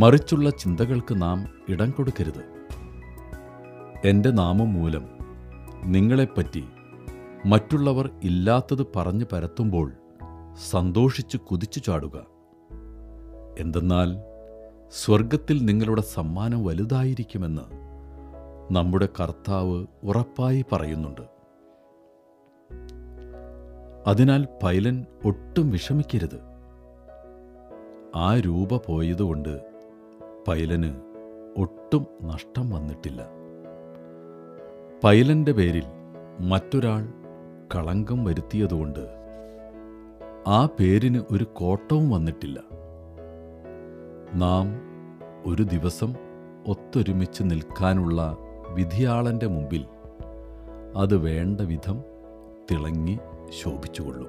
മറിച്ചുള്ള 0.00 0.50
ചിന്തകൾക്ക് 0.50 1.22
നാം 1.22 1.48
ഇടം 1.68 1.90
കൊടുക്കരുത്. 1.90 2.66
എന്റെ 4.04 4.30
നാമം 4.30 4.72
മൂലം 4.72 5.08
നിങ്ങളെപ്പറ്റി 5.84 6.64
മറ്റുള്ളവർ 7.46 8.10
ഇല്ലാത്തത് 8.22 8.86
പറഞ്ഞു 8.96 9.24
പരത്തുമ്പോൾ 9.32 9.92
സന്തോഷിച്ച് 10.70 11.36
കുതിച്ചു 11.36 11.80
ചാടുക. 11.80 12.26
എന്തെന്നാൽ 13.58 14.16
സ്വർഗത്തിൽ 15.04 15.64
നിങ്ങളുടെ 15.64 16.00
സമ്മാനം 16.00 16.64
വലുതായിരിക്കുമെന്ന് 16.64 17.62
നമ്മുടെ 18.74 19.08
കർത്താവ് 19.20 19.86
ഉറപ്പായി 20.04 20.64
പറയുന്നുണ്ട്. 20.72 21.22
അതിനാൽ 24.06 24.48
പൈലൻ 24.62 25.06
ഒട്ടും 25.24 25.70
വിഷമിക്കരുത്. 25.70 26.40
ആ 28.16 28.36
രൂപ 28.38 28.76
പോയതുകൊണ്ട് 28.76 29.69
പൈലന് 30.48 30.94
ഒട്ടും 31.56 32.06
നഷ്ടം 32.22 32.70
വന്നിട്ടില്ല. 32.70 33.28
പൈലന്റെ 35.04 35.52
പേരിൽ 35.52 35.82
മറ്റൊരാൾ 36.40 37.08
കളങ്കം 37.74 38.24
വരുത്തിയതുകൊണ്ട് 38.24 39.06
ആ 40.46 40.68
പേരിന് 40.80 41.22
ഒരു 41.30 41.44
കോട്ടവും 41.44 42.10
വന്നിട്ടില്ല. 42.10 42.60
നാം 44.34 44.66
ഒരു 45.46 45.62
ദിവസം 45.62 46.14
ഒത്തൊരുമിച്ച് 46.66 47.42
നിൽക്കാനുള്ള 47.42 48.36
വിധിയാളന്റെ 48.70 49.46
മുമ്പിൽ 49.46 49.84
അത് 50.96 51.16
വേണ്ട 51.16 51.60
വിധം 51.60 52.04
തിളങ്ങി 52.70 53.18
ശോഭിച്ചുകൊള്ളും. 53.62 54.28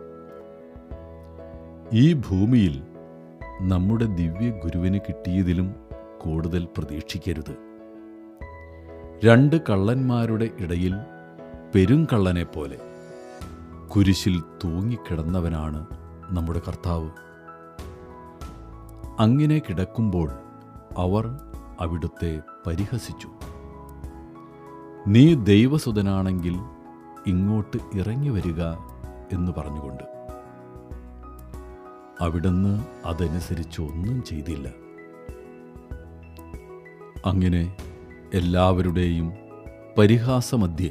ഈ 1.93 2.13
ഭൂമിയിൽ 2.13 2.81
നമ്മുടെ 3.61 4.05
ദിവ്യ 4.05 4.49
ഗുരുവിന് 4.49 4.99
കിട്ടിയതിലും 4.99 5.75
കൂടുതൽ 6.21 6.67
പ്രതീക്ഷിക്കരുത്. 6.77 7.57
രണ്ട് 9.23 9.55
കള്ളന്മാരുടെ 9.69 10.49
ഇടയിൽ 10.59 10.93
പെരുങ്കള്ളനെ 11.75 12.43
പോലെ 12.43 12.77
കുരിശിൽ 13.95 14.43
തൂങ്ങിക്കിടന്നവനാണ് 14.63 15.87
നമ്മുടെ 16.29 16.61
കർത്താവ്. 16.67 17.09
അങ്ങനെ 19.19 19.59
കിടക്കുമ്പോൾ 19.59 20.31
അവർ 20.97 21.25
അവിടുത്തെ 21.79 22.39
പരിഹസിച്ചു. 22.67 23.29
നീ 25.07 25.33
ദൈവസുതനാണെങ്കിൽ 25.33 26.55
ഇങ്ങോട്ട് 27.27 27.77
ഇറങ്ങി 27.93 28.29
വരിക 28.29 28.63
എന്ന് 29.31 29.51
പറഞ്ഞുകൊണ്ട്. 29.57 30.03
അവിടുന്ന് 32.21 32.85
അതനുസരിച്ച് 33.05 33.81
ഒന്നും 33.81 34.23
ചെയ്തില്ല. 34.23 34.80
അങ്ങനെ 37.25 37.75
എല്ലാവരുടെയും 38.33 39.33
പരിഹാസമധ്യേ 39.97 40.89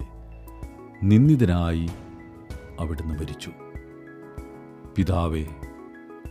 നിന്ദിതനായി 1.02 1.88
അവിടുന്ന് 2.80 3.14
മരിച്ചു. 3.14 3.50
പിതാവെ 4.96 5.44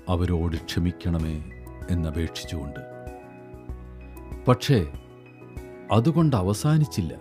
അവരോട് 0.10 0.56
ക്ഷമിക്കണമേ 0.56 1.44
എന്നപേക്ഷിച്ചുകൊണ്ട്. 1.90 2.80
പക്ഷേ 4.48 4.92
അതുകൊണ്ട് 5.92 6.36
അവസാനിച്ചില്ല. 6.36 7.14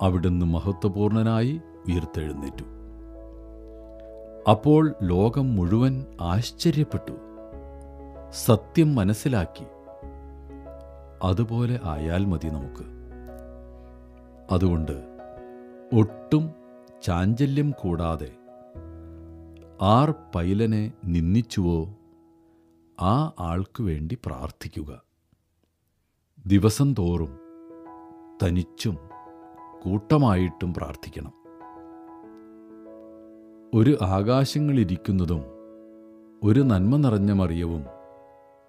അവിടുന്ന് 0.00 0.46
മഹത്വപൂർണനായി 0.46 1.60
ഉയർത്തെഴുന്നേറ്റു. 1.88 2.64
അപ്പോൾ 4.50 4.94
ലോകം 5.02 5.56
മുഴുവൻ 5.56 6.04
ആശ്ചര്യപ്പെട്ടു. 6.20 7.12
സത്യം 8.44 8.94
മനസ്സിലാക്കി. 8.94 9.64
അതുപോലെ 11.22 11.80
ആയാൽ 11.84 12.24
മതി 12.24 12.48
നമുക്ക്. 12.48 12.84
അതുകൊണ്ട് 14.50 15.18
ഒട്ടും 15.96 16.50
ചാഞ്ചല്യം 17.02 17.70
കൂടാതെ 17.70 18.32
ആർ 19.82 20.10
പൈലനെ 20.10 20.92
നിന്ദിച്ചുവോ 21.04 21.94
ആ 23.00 23.32
ആൾക്കു 23.40 23.82
വേണ്ടി 23.82 24.18
പ്രാർത്ഥിക്കുക. 24.26 25.02
ദിവസം 26.46 26.94
തോറും 26.94 27.38
തനിച്ചും 28.42 28.98
കൂട്ടമായിട്ടും 29.82 30.74
പ്രാർത്ഥിക്കണം. 30.74 31.32
ഒരു 33.74 33.98
ആകാശങ്ങളിരിക്കുന്നതും 34.02 35.42
ഒരു 36.44 36.60
നന്മ 36.60 36.96
നിറഞ്ഞ 36.96 37.32
മറിയവും 37.32 37.84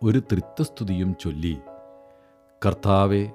ഒരു 0.04 0.20
തൃത്വസ്തുതിയും 0.20 1.16
ചൊല്ലി 1.22 1.58
കർത്താവെ 2.66 3.32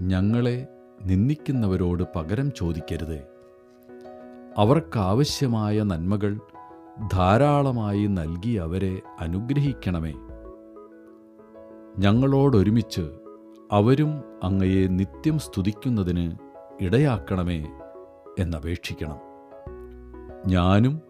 ഞങ്ങളെ 0.00 0.66
നിന്ദിക്കുന്നവരോട് 1.02 2.02
പകരം 2.16 2.52
ചോദിക്കരുതേ. 2.52 3.22
അവർക്കാവശ്യമായ 4.58 5.82
നന്മകൾ 5.82 6.40
ധാരാളമായി 7.12 8.06
നൽകി 8.06 8.48
അവരെ 8.48 9.00
അനുഗ്രഹിക്കണമേ. 9.18 10.12
ഞങ്ങളോടൊരുമിച്ച് 11.98 13.10
അവരും 13.72 14.22
അങ്ങയെ 14.42 14.86
നിത്യം 14.86 15.38
സ്തുതിക്കുന്നതിന് 15.38 16.36
ഇടയാക്കണമേ 16.80 17.66
എന്നപേക്ഷിക്കണം. 18.38 19.18
ഞാനും 20.46 21.00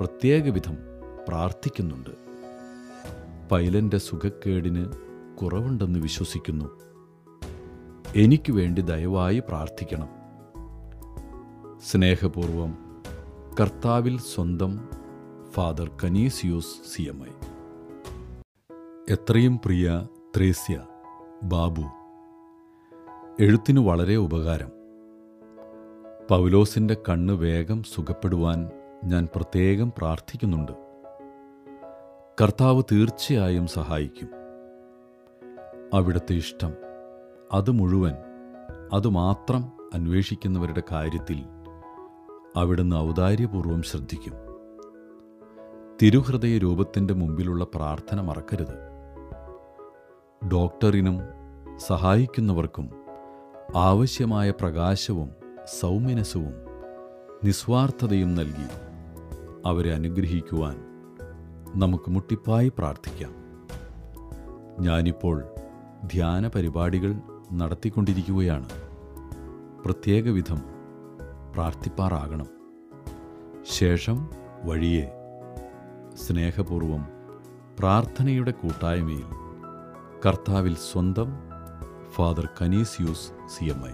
പ്രത്യേകവിധം 0.00 0.76
പ്രാർത്ഥിക്കുന്നുണ്ട്. 1.28 2.10
പൈലന്റെ 3.52 3.98
സുഖക്കേടിന് 3.98 4.86
കുറവുണ്ടെന്ന് 5.36 5.98
വിശ്വസിക്കുന്നു. 5.98 6.84
എനിക്ക് 8.16 8.52
വേണ്ടി 8.52 8.82
ദയവായി 8.82 9.38
പ്രാർത്ഥിക്കണം. 9.38 10.08
സ്നേഹപൂർവം 11.90 13.02
കർത്താവിൽ 13.60 14.18
സ്വന്തം 14.18 14.88
father 15.50 15.90
Canisius 16.04 16.94
C 16.94 17.02
M 17.02 17.22
I. 17.22 17.30
എത്രയും 19.10 19.60
പ്രിയ 19.64 20.08
ത്രേസ്യ 20.36 20.86
ബാബു 21.42 21.82
എഴുത്തിന് 23.40 23.80
വളരെ 23.80 24.16
ഉപകാരം. 24.16 24.70
പൗലോസിന്റെ 26.30 26.96
കണ്ണ് 27.08 27.32
വേഗം 27.32 27.82
സുഖപ്പെടുവാൻ 27.82 28.70
ഞാൻ 29.04 29.28
പ്രത്യേകം 29.36 29.92
പ്രാർത്ഥിക്കുന്നുണ്ട്. 29.98 30.72
കർത്താവ് 32.42 32.82
തീർച്ചയായും 32.92 33.66
സഹായിക്കും. 33.66 34.28
അവിടുത്തെ 35.94 36.34
ഇഷ്ടം 36.34 36.83
അത് 37.54 37.70
മുഴുവൻ 37.70 38.14
അതുമാത്രം 38.92 39.72
അന്വേഷിക്കുന്നവരുടെ 39.94 40.82
കാര്യത്തിൽ 40.92 41.44
അവിടുന്ന് 42.56 42.96
ഔദാര്യപൂർവം 42.96 43.82
ശ്രദ്ധിക്കും. 43.82 44.32
തിരുഹൃദയ 46.02 46.58
രൂപത്തിന്റെ 46.58 47.14
മുമ്പിലുള്ള 47.14 47.66
പ്രാർത്ഥന 47.74 48.20
മറക്കരുത്. 48.20 48.74
ഡോക്ടറിനും 50.52 51.18
സഹായിക്കുന്നവർക്കും 51.76 52.90
ആവശ്യമായ 53.76 54.50
പ്രകാശവും 54.50 55.30
സൗമ്യനസവും 55.80 56.54
നിസ്വാർത്ഥതയും 57.44 58.34
നൽകി 58.34 58.68
അവരെ 59.66 59.94
അനുഗ്രഹിക്കുവാൻ 59.94 60.76
നമുക്ക് 61.74 62.10
മുട്ടിപ്പായി 62.10 62.72
പ്രാർത്ഥിക്കാം. 62.78 63.32
ഞാനിപ്പോൾ 64.80 65.44
ധ്യാന 66.04 66.48
പരിപാടികൾ 66.48 67.14
നടത്തിക്കൊണ്ടിരിക്കുകയാണ്. 67.52 68.68
പ്രത്യേക 69.84 70.28
വിധം 70.28 70.60
പ്രാർത്ഥിപ്പാറാകണം. 71.54 72.46
ശേഷം 73.64 74.30
വഴിയെ 74.64 75.10
സ്നേഹപൂർവം 76.14 77.06
പ്രാർത്ഥനയുടെ 77.78 78.50
കൂട്ടായ്മയിൽ 78.50 79.24
കർത്താവിൽ 80.26 80.74
സ്വന്തം 80.74 81.26
father 82.10 82.48
Canisius 82.62 83.32
C 83.46 83.64
M 83.64 83.86
I. 83.86 83.92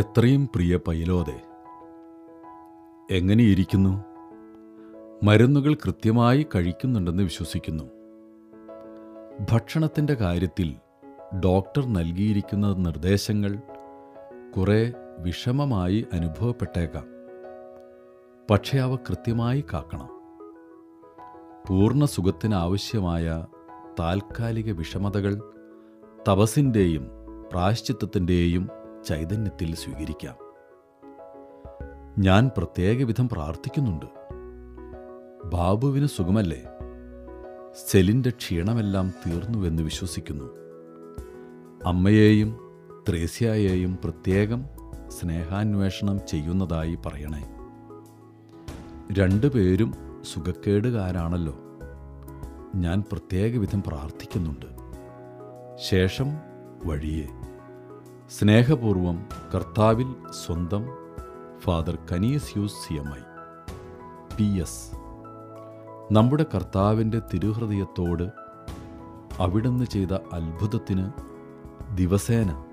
എത്രയും 0.00 0.46
പ്രിയ 0.46 0.76
പൈലോതെ 0.76 1.42
എങ്ങനെയിരിക്കുന്നു? 3.10 4.04
മരുന്നുകൾ 5.22 5.74
കൃത്യമായി 5.74 6.46
കഴിക്കുന്നുണ്ടെന്ന് 6.54 7.22
വിശ്വസിക്കുന്നു. 7.22 7.84
ഭക്ഷണത്തിന്റെ 9.52 10.14
കാര്യത്തിൽ 10.14 10.83
ഡോക്ടർ 11.40 11.86
നൽകിയിരിക്കുന്ന 11.86 12.72
നിർദ്ദേശങ്ങൾ 12.72 13.60
കുറേ 14.56 14.92
വിഷമമായി 15.18 16.06
അനുഭവപ്പെട്ടേക്കാം. 16.12 17.04
പക്ഷേ 18.50 18.78
അവ 18.78 18.96
കൃത്യമായി 18.96 19.64
കാക്കണം. 19.72 20.08
പൂർണ 21.68 22.04
സുഖത്തിനാവശ്യമായ 22.04 23.46
താൽക്കാലിക 24.00 24.72
വിഷമതകൾ 24.72 25.42
തപസിന്റെയും 26.28 27.10
പ്രായശ്ചിത്തത്തിന്റെയും 27.52 28.68
ചൈതന്യത്തിൽ 29.06 29.74
സ്വീകരിക്കാം. 29.74 30.36
ഞാൻ 32.18 32.50
പ്രത്യേക 32.58 33.04
വിധം 33.04 33.28
പ്രാർത്ഥിക്കുന്നുണ്ട്. 33.28 34.06
ബാബുവിന് 35.56 36.06
സുഖമല്ലേ? 36.06 36.62
സെലിന്റെ 37.90 38.30
ക്ഷീണമെല്ലാം 38.30 39.14
തീർന്നുവെന്ന് 39.26 39.82
വിശ്വസിക്കുന്നു. 39.82 40.63
അമ്മയെയും 41.86 42.58
ത്രേസ്യയെയും 43.08 43.98
പ്രത്യേകം 44.04 44.64
സ്നേഹാന്വേഷണം 45.08 46.20
ചെയ്യുന്നതായി 46.26 46.94
പറയണേ. 46.94 47.50
രണ്ടുപേരും 49.12 49.94
സുഖക്കേടുകാരാണല്ലോ. 50.22 51.54
ഞാൻ 52.74 53.04
പ്രത്യേക 53.12 53.58
വിധം 53.58 53.82
പ്രാർത്ഥിക്കുന്നുണ്ട്. 53.82 54.66
ശേഷം 55.76 56.26
വഴിയെ. 56.84 57.26
സ്നേഹപൂർവം 58.38 59.28
കർത്താവിൽ 59.54 60.14
സ്വന്തം 60.46 60.84
father 61.58 61.98
Canisius 62.12 62.88
C 62.88 62.94
M 62.94 63.08
I. 63.08 63.20
P 64.36 64.60
S. 64.60 64.96
നമ്മുടെ 66.12 66.46
കർത്താവിന്റെ 66.54 67.20
തിരുഹൃദയത്തോട് 67.34 68.28
അവിടുന്ന് 69.38 69.84
ചെയ്ത 69.84 70.12
അത്ഭുതത്തിന് 70.12 71.33
ദിവസേന. 71.94 72.64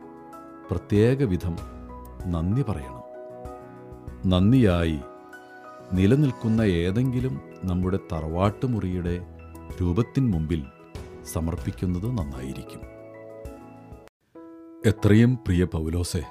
പ്രത്യേക 0.71 1.23
വിധം 1.23 1.55
നന്ദി 2.25 2.63
പറയണം. 2.63 3.01
നന്ദിയായി 4.29 4.99
നിലനിൽക്കുന്ന 5.93 6.61
ഏതെങ്കിലും 6.61 7.41
നമ്മുടെ 7.63 7.99
തറവാട്ടുമുറിയുടെ 8.11 9.25
രൂപത്തിന് 9.81 10.33
മുമ്പിൽ 10.33 10.65
സമർപ്പിക്കുന്നത് 11.23 12.17
നന്നായിരിക്കും. 12.17 12.81
എത്രയും 14.85 15.35
പ്രിയ 15.35 15.63
പൗലോസെ 15.63 16.23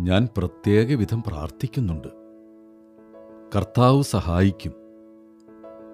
ഞാൻ 0.00 0.28
പ്രത്യേക 0.36 0.94
വിധം 0.94 1.22
പ്രാർത്ഥിക്കുന്നുണ്ട്. 1.26 2.08
കർത്താവ് 3.56 4.02
സഹായിക്കും. 4.02 4.72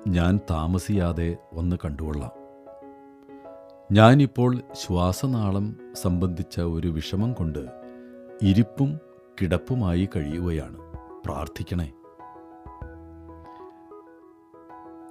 ഞാൻ 0.08 0.40
താമസിയാതെ 0.50 1.36
വന്ന് 1.54 1.76
കണ്ടുകൊള്ളാം. 1.84 2.37
ഞാനിപ്പോൾ 3.92 4.56
ശ്വാസനാളം 4.74 5.76
സംബന്ധിച്ച 5.94 6.60
ഒരു 6.60 6.88
വിഷമം 6.88 7.32
കൊണ്ട് 7.32 7.58
ഇരിപ്പും 8.42 8.98
കിടപ്പുമായി 9.42 10.08
കഴിയുകയാണ്. 10.16 10.76
പ്രാർത്ഥിക്കണേ. 11.24 11.92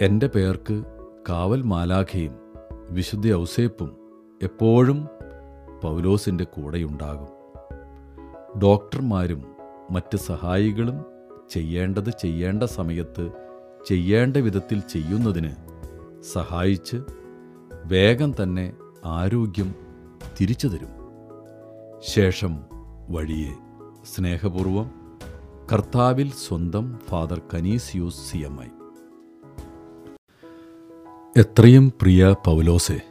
എന്റെ 0.02 0.28
പേർക്ക് 0.28 0.84
കാവൽ 1.30 1.62
മാലാഖയും 1.62 2.36
വിശുദ്ധ 2.90 3.34
ഔസേപ്പും 3.34 3.98
എപ്പോഴും 4.44 5.08
പൗലോസിന്റെ 5.84 6.44
കൂടെയുണ്ടാകും. 6.44 7.28
ഡോക്ടർമാരും 8.60 9.44
മറ്റ് 9.92 10.18
സഹായികളും 10.18 11.06
ചെയ്യേണ്ടത് 11.50 12.10
ചെയ്യേണ്ട 12.10 12.64
സമയത്ത് 12.64 13.32
ചെയ്യേണ്ട 13.88 14.38
വിധത്തിൽ 14.38 14.80
ചെയ്യുന്നതിന് 14.80 15.52
സഹായിച്ച് 16.22 17.17
വേഗം 17.86 18.34
തന്നെ 18.44 18.74
ആരോഗ്യം 19.06 19.76
തിരിച്ചു 20.42 20.68
തരും. 20.68 20.90
ശേഷം 22.00 22.64
വഴിയെ 23.10 23.54
സ്നേഹപൂർവം 24.16 24.92
കർത്താവിൽ 25.74 26.32
സ്വന്തം 26.32 27.00
father 27.06 27.42
Canisius 27.54 28.32
C 28.32 28.38
M 28.38 28.64
I. 28.64 28.68
എത്രയും 31.38 31.94
പ്രിയ 32.02 32.36
പൗലോസെ 32.46 33.02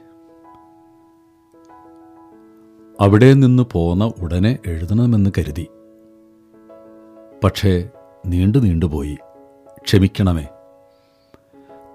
അവിടെ 3.00 3.32
നിന്ന് 3.32 3.62
പോന്ന 3.72 4.12
ഉടനെ 4.22 4.58
എഴുതണമെന്ന് 4.66 5.30
കരുതി. 5.38 5.66
പക്ഷേ 7.44 7.90
നീണ്ടു 8.26 8.58
നീണ്ടുപോയി. 8.58 9.16
ക്ഷമിക്കണമേ. 9.84 10.48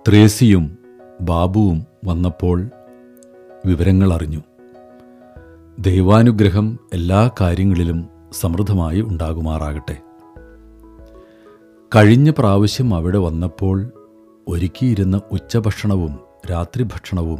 ത്രേസിയും 0.07 0.80
ബാബുവും 1.21 1.85
വന്നപ്പോൾ 2.05 2.69
വിവരങ്ങൾ 3.65 4.13
അറിഞ്ഞു 4.13 4.41
ദൈവാനുഗ്രഹം 5.79 6.79
എല്ലാ 6.93 7.29
കാര്യങ്ങളിലും 7.41 8.09
സമൃദ്ധമായി 8.33 9.01
ഉണ്ടാകുമാറാകട്ടെ. 9.01 9.97
കഴിഞ്ഞ 11.95 12.29
പ്രാവശ്യം 12.29 12.95
അവിടെ 12.95 13.17
വന്നപ്പോൾ 13.17 13.91
ഒരുക്കിയിരുന്ന 14.47 15.21
ഉച്ചഭക്ഷണവും 15.31 16.19
രാത്രി 16.51 16.83
ഭക്ഷണവും 16.83 17.39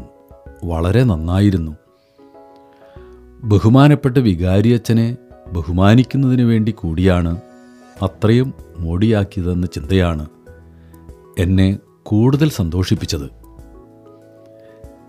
വളരെ 0.64 1.04
നന്നായിരുന്നു. 1.04 1.72
ബഹുമാനപ്പെട്ട 3.44 4.18
വികാരിയച്ഛനെ 4.18 5.18
ബഹുമാനിക്കുന്നതിനു 5.52 6.44
വേണ്ടി 6.44 6.72
കൂടിയാണ് 6.72 7.42
അത്രയും 8.02 8.54
മോടിയാക്കിയതെന്ന 8.78 9.66
ചിന്തയാണ് 9.66 10.30
എന്നെ 11.40 11.80
കൂടുതൽ 12.04 12.50
സന്തോഷിപ്പിച്ചത്. 12.50 13.41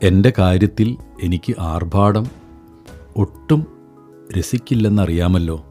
എന്റെ 0.03 0.33
കാര്യത്തിൽ 0.39 0.97
എനിക്ക് 1.23 1.55
ആർഭാടം 1.59 2.27
ഒട്ടും 3.17 3.67
രസിക്കില്ലെന്നറിയാമല്ലോ. 4.39 5.65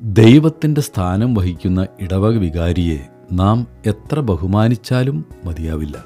ദൈവത്തിന്റെ 0.00 0.80
സ്ഥാനം 0.80 1.34
വഹിക്കുന്ന 1.34 1.86
ഇടവക 2.00 2.36
വികാരിയെ 2.36 3.08
നാം 3.32 3.66
എത്ര 3.86 4.20
ബഹുമാനിച്ചാലും 4.20 5.24
മതിയാവില്ല. 5.44 6.04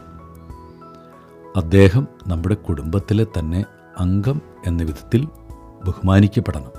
അദ്ദേഹം 1.56 2.08
നമ്മുടെ 2.26 2.54
കുടുംബത്തിലെ 2.54 3.26
തന്നെ 3.38 3.64
അംഗം 3.98 4.40
എന്ന 4.66 4.82
വിധത്തിൽ 4.82 5.28
ബഹുമാനിക്കപ്പെടണം. 5.84 6.70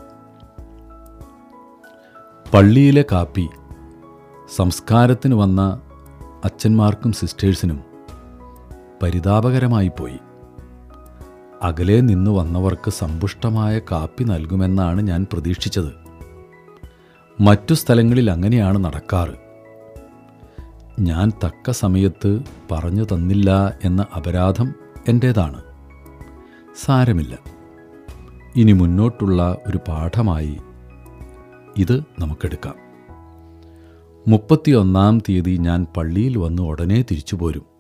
പള്ളിയിലെ 2.53 3.05
കാപ്പി 3.12 3.49
സംസ്കാരത്തിന് 4.55 5.36
വന്ന 5.36 5.81
അച്ഛന്മാർക്കും 6.43 7.12
സിസ്റ്റേഴ്സിനും 7.12 7.92
പരിതാപകരമായി 9.03 9.87
പോയി 9.87 10.19
അകലെ 11.61 12.01
നിന്ന് 12.01 12.31
വന്നവർക്ക് 12.31 12.91
സമ്പുഷ്ടമായ 12.91 13.79
കാപ്പി 13.79 14.23
നൽകുമെന്നാണ് 14.23 15.01
ഞാൻ 15.01 15.27
പ്രതീക്ഷിച്ചത്. 15.33 15.91
മറ്റു 17.41 17.73
സ്ഥലങ്ങളിൽ 17.73 18.31
അങ്ങനെയാണ് 18.31 18.85
നടക്കാറ്. 18.85 19.35
ഞാൻ 20.99 21.31
തക്ക 21.45 21.71
സമയത്ത് 21.71 22.39
പറഞ്ഞു 22.71 23.03
തന്നില്ല 23.03 23.79
എന്ന 23.83 24.05
അപരാധം 24.15 24.73
എന്റേതാണ് 25.07 25.63
സാരമില്ല. 26.85 27.37
ഇനി 28.55 28.71
മുന്നോട്ടുള്ള 28.71 29.57
ഒരു 29.67 29.79
പാഠമായി 29.87 30.57
ഇത് 31.77 32.01
നമുക്കെടുക്കാം. 32.19 32.75
മുപ്പത്തിയൊന്നാം 34.27 35.19
തീയതി 35.19 35.57
ഞാൻ 35.57 35.87
പള്ളിയിൽ 35.97 36.37
വന്ന് 36.37 36.61
ഉടനെ 36.61 37.01
തിരിച്ചു 37.01 37.35
പോരും 37.35 37.72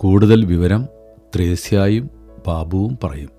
കൂടുതൽ 0.00 0.44
വിവരം 0.44 0.88
ത്രേസ്യായും 1.36 2.10
ബാബുവും 2.46 2.98
പറയും. 3.04 3.30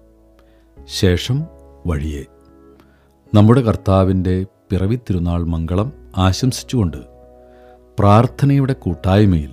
ശേഷം 0.85 1.43
വഴിയെ. 1.87 2.23
നമ്മുടെ 3.35 3.61
കർത്താവിന്റെ 3.61 4.45
പിറവി 4.69 4.95
തിരുനാൾ 4.95 5.43
മംഗളം 5.43 5.93
ആശംസിച്ചുകൊണ്ട് 6.17 6.97
പ്രാർത്ഥനയുടെ 7.99 8.73
കൂട്ടായ്മയിൽ 8.73 9.49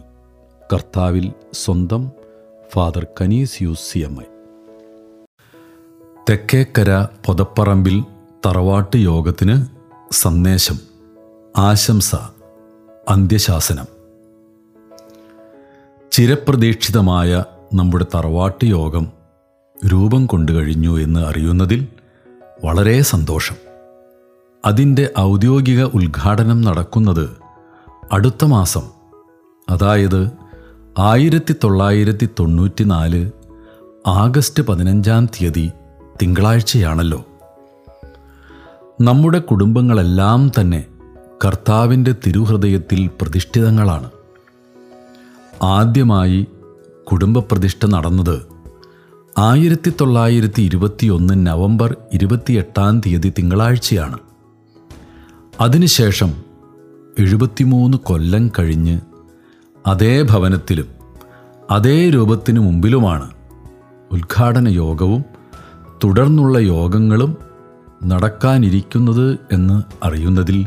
കർത്താവിൽ 0.72 1.32
സ്വന്തം 1.52 2.10
father 2.72 3.06
Canisius 3.62 3.92
C 3.92 3.98
M 3.98 4.20
I. 4.20 4.24
Thekkekara 6.30 7.06
Pothaparambil 7.26 8.04
തറവാട്ട് 8.46 8.96
യോഗത്തിന് 8.96 9.66
സന്ദേശം 10.12 10.78
ആശംസ 11.56 12.14
അന്ത്യശാസനം. 13.08 13.97
ചിരപ്രതീക്ഷിതമായ 16.12 17.44
നമ്മുടെ 17.74 18.06
തറവാട്ട് 18.14 18.64
യോഗം 18.64 19.06
രൂപം 19.86 20.26
കൊണ്ടു 20.26 20.52
കഴിഞ്ഞു 20.52 21.00
എന്ന് 21.00 21.20
അറിയുന്നതിൽ 21.20 21.88
വളരെ 22.64 23.02
സന്തോഷം. 23.02 23.56
അതിന്റെ 24.64 25.10
ഔദ്യോഗിക 25.18 25.84
ഉദ്ഘാടനം 25.84 26.60
നടക്കുന്നത് 26.60 27.30
അടുത്ത 28.12 28.44
മാസം 28.44 28.82
അതായത് 29.68 30.30
ആയിരത്തി 30.98 31.54
തൊള്ളായിരത്തി 31.64 32.28
തൊണ്ണൂറ്റി 32.40 32.84
നാല് 32.84 33.30
ആഗസ്റ്റ് 34.06 34.62
പതിനഞ്ചാം 34.62 35.26
തീയതി 35.26 35.70
തിങ്കളാഴ്ചയാണല്ലോ. 36.22 37.24
നമ്മുടെ 39.00 39.38
കുടുംബങ്ങളെല്ലാം 39.38 40.52
തന്നെ 40.60 40.86
കർത്താവിന്റെ 41.44 42.14
തിരുഹൃദയത്തിൽ 42.26 43.06
പ്രതിഷ്ഠിതങ്ങളാണ്. 43.06 44.10
ആദ്യമായി 45.62 46.46
കുടുംബപ്രതിഷ്ഠ 47.12 47.86
നടന്നത് 47.86 48.42
ആയിരത്തി 49.38 49.92
തൊള്ളായിരത്തി 50.00 50.62
ഇരുപത്തിയൊന്ന് 50.62 51.46
നവംബർ 51.46 51.96
ഇരുപത്തിയെട്ടാം 52.12 53.00
തീയതി 53.00 53.32
തിങ്കളാഴ്ചയാണ്. 53.38 54.18
അതിനുശേഷം 55.60 56.42
എഴുപത്തിമൂന്ന് 57.18 57.98
കൊല്ലം 57.98 58.50
കഴിഞ്ഞ് 58.58 59.00
അതേ 59.86 60.22
ഭവനത്തിലും 60.22 60.88
അതേ 61.70 62.10
രൂപത്തിനു 62.10 62.60
മുമ്പിലുമാണ് 62.60 63.30
ഉദ്ഘാടന 64.12 64.68
യോഗവും 64.68 65.24
തുടർന്നുള്ള 66.04 66.58
യോഗങ്ങളും 66.58 67.36
നടക്കാനിരിക്കുന്നത് 68.04 69.38
എന്ന് 69.52 69.82
അറിയുന്നതിൽ 70.04 70.66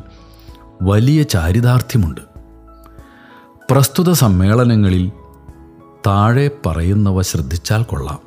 വലിയ 0.81 1.23
ചാരിതാർത്ഥ്യമുണ്ട്. 1.23 2.30
പ്രസ്തുത 3.71 4.11
സമ്മേളനങ്ങളിൽ 4.11 5.11
താഴെ 6.07 6.51
പറയുന്നവ 6.65 7.21
ശ്രദ്ധിച്ചാൽ 7.21 7.83
കൊള്ളാം. 7.83 8.19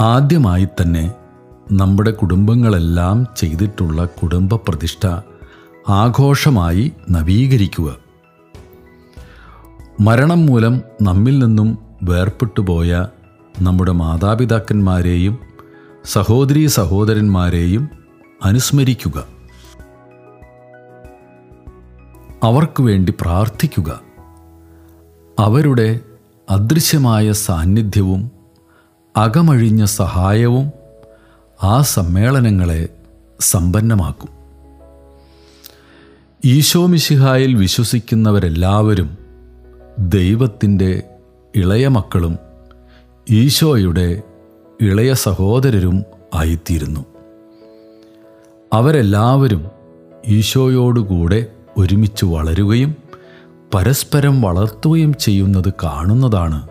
ആദ്യമായി 0.00 0.64
തന്നെ 0.64 1.12
നമ്മുടെ 1.72 2.10
കുടുംബങ്ങളെല്ലാം 2.10 3.26
ചെയ്തിട്ടുള്ള 3.36 4.04
കുടുംബ 4.04 4.54
പ്രതിഷ്ഠ 4.54 5.06
ആഘോഷമായി 5.88 6.92
നവീകരിക്കുക. 7.10 7.96
മരണം 10.00 10.46
മൂലം 10.46 10.82
നമ്മിൽ 11.02 11.38
നിന്നും 11.38 11.78
വേർപെട്ടുപോയ 12.02 13.06
നമ്മുടെ 13.62 13.92
മാതാപിതാക്കന്മാരെയും 13.92 15.38
സഹോദരീ 16.04 16.66
സഹോദരന്മാരെയും 16.66 17.88
അനുസ്മരിക്കുക. 18.44 19.31
അവർക്ക് 22.42 22.82
വേണ്ടി 22.82 23.14
പ്രാർത്ഥിക്കുക. 23.20 24.00
അവരുടെ 25.38 26.00
അദൃശ്യമായ 26.50 27.32
സാന്നിധ്യവും 27.32 28.30
അകമഴിഞ്ഞ 29.16 29.84
സഹായവും 29.84 30.72
ആ 31.62 31.82
സമ്മേളനങ്ങളെ 31.82 32.88
സമ്പന്നമാക്കും. 33.40 34.28
ഈശോമിശിഹായിൽ 36.44 37.54
വിശ്വസിക്കുന്നവരെല്ലാവരും 37.54 39.18
ദൈവത്തിന്റെ 39.98 41.02
ഇളയ 41.56 41.88
മക്കളും 41.88 42.38
ഈശോയുടെ 43.30 44.22
ഇളയ 44.80 45.14
സഹോദരരും 45.14 46.04
ആയിത്തീരുന്നു. 46.34 47.04
അവരെല്ലാവരും 48.72 49.66
ഈശോയോടുകൂടെ 50.26 51.46
ഒരുമിച്ച് 51.76 52.24
വളരുകയും 52.24 52.96
പരസ്പരം 53.74 54.42
വളർത്തുകയും 54.42 55.14
ചെയ്യുന്നത് 55.14 55.72
കാണുന്നതാണ് 55.84 56.68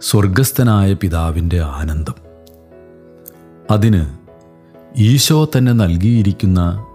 സ്വർഗസ്ഥനായ 0.00 0.92
പിതാവിന്റെ 0.92 1.60
ആനന്ദം. 1.60 2.14
അതിന് 3.70 4.06
ഈശോ 4.96 5.44
തന്നെ 5.44 5.72
നൽകിയിരിക്കുന്ന 5.72 6.86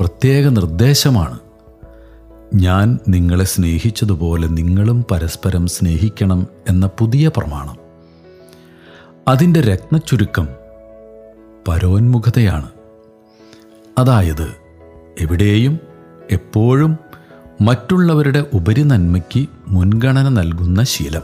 പ്രത്യേക 0.00 0.48
നിർദ്ദേശമാണ്. 0.48 1.38
ഞാൻ 2.54 2.98
നിങ്ങളെ 3.08 3.44
സ്നേഹിച്ചതുപോലെ 3.44 4.48
നിങ്ങളും 4.48 5.04
പരസ്പരം 5.10 5.66
സ്നേഹിക്കണം 5.66 6.46
എന്ന 6.68 6.86
പുതിയ 6.86 7.30
പ്രമാണം. 7.36 7.76
അതിന്റെ 9.28 9.60
രത്നച്ചുരുക്കം 9.60 10.48
പരോന്മുഖതയാണ്. 11.68 12.68
അതായത് 13.98 14.54
എവിടെയും 15.20 15.87
എപ്പോഴും 16.30 16.98
മറ്റുള്ളവരുടെ 17.60 18.44
ഉപരി 18.54 18.82
നന്മയ്ക്ക് 18.82 19.48
മുൻഗണന 19.68 20.28
നൽകുന്ന 20.28 20.82
ശീലം. 20.82 21.22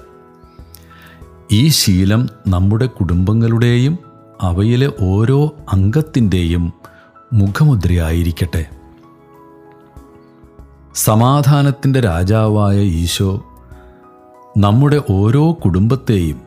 ഈ 1.53 1.69
ശീലം 1.69 2.29
നമ്മുടെ 2.49 2.87
കുടുംബങ്ങളുടെയും 2.87 3.99
അവയിലെ 4.41 4.93
ഓരോ 5.01 5.55
അംഗത്തിന്റെയും 5.73 6.73
മുഖമുദ്രയായിരിക്കട്ടെ. 7.33 8.67
സമാധാനത്തിന്റെ 10.95 12.01
രാജാവായ 12.01 12.77
ഈശോ 12.77 13.45
നമ്മുടെ 14.59 15.03
ഓരോ 15.11 15.53
കുടുംബത്തെയും 15.53 16.41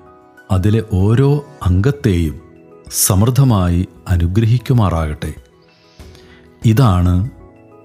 അതിലെ 0.51 0.83
ഓരോ 0.93 1.45
അംഗത്തെയും 1.65 2.41
സമൃദ്ധമായി 2.91 3.87
അനുഗ്രഹിക്കുമാറാകട്ടെ. 4.07 5.33
ഇതാണ് 6.65 7.29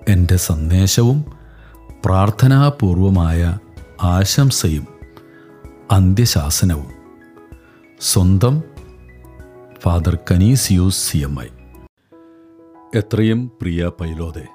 എന്റെ 0.09 0.37
സന്ദേശവും 0.37 1.25
പ്രാർത്ഥനാപൂർവമായ 2.05 3.59
ആശംസയും 4.03 4.87
അന്ത്യശാസനവും. 5.91 6.93
സ്വന്തം 8.01 8.63
father 9.81 10.19
Canisius 10.31 11.11
C 11.11 11.19
M 11.19 11.43
I. 11.43 11.47
എത്രയും 12.95 13.47
പ്രിയ 13.61 13.91
പൈലോതെ 14.01 14.49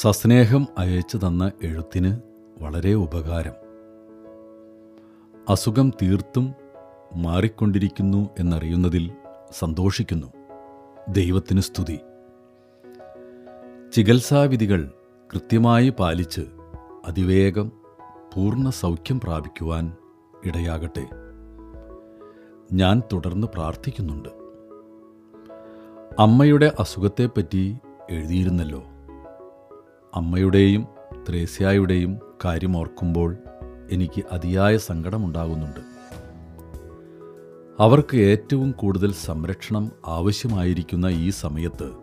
സസ്നേഹം 0.00 0.66
അയച്ചു 0.78 1.16
തന്ന 1.16 1.50
എഴുത്തിന് 1.62 2.16
വളരെ 2.60 2.94
ഉപകാരം. 2.94 3.52
അസുഖം 5.48 5.92
തീർത്തും 6.02 6.54
മാറിക്കൊണ്ടിരിക്കുന്നു 7.16 8.30
എന്നറിയുന്നതിൽ 8.38 9.10
സന്തോഷിക്കുന്നു. 9.58 10.26
ദൈവത്തിന് 11.08 11.60
സ്തുതി. 11.60 11.98
ചികിത്സാവിധികൾ 13.92 14.92
കൃത്യമായി 15.34 15.88
പാലിച്ച് 15.88 16.40
അതിവേഗം 17.06 17.72
പൂർണ 18.34 18.70
സൗഖ്യം 18.70 19.20
പ്രാപിക്കുവാൻ 19.20 19.96
ഇടയാകട്ടെ. 20.44 21.08
ഞാൻ 22.72 23.02
തുടർന്ന് 23.12 23.46
പ്രാർത്ഥിക്കുന്നുണ്ട്. 23.46 24.28
അമ്മയുടെ 26.18 26.72
അസുഖത്തെപ്പറ്റി 26.78 27.76
എഴുതിയിരുന്നല്ലോ. 28.10 28.82
അമ്മയുടെയും 30.14 30.86
ത്രേസ്യായുടെയും 31.28 32.18
കാര്യം 32.44 32.76
ഓർക്കുമ്പോൾ 32.76 33.36
എനിക്ക് 33.90 34.22
അതിയായ 34.32 34.76
സങ്കടമുണ്ടാകുന്നുണ്ട്. 34.76 35.80
അവർക്ക് 37.82 38.16
ഏറ്റവും 38.16 38.72
കൂടുതൽ 38.72 39.12
സംരക്ഷണം 39.12 39.90
ആവശ്യമായിരിക്കുന്ന 40.06 41.06
ഈ 41.06 41.30
സമയത്ത് 41.30 42.01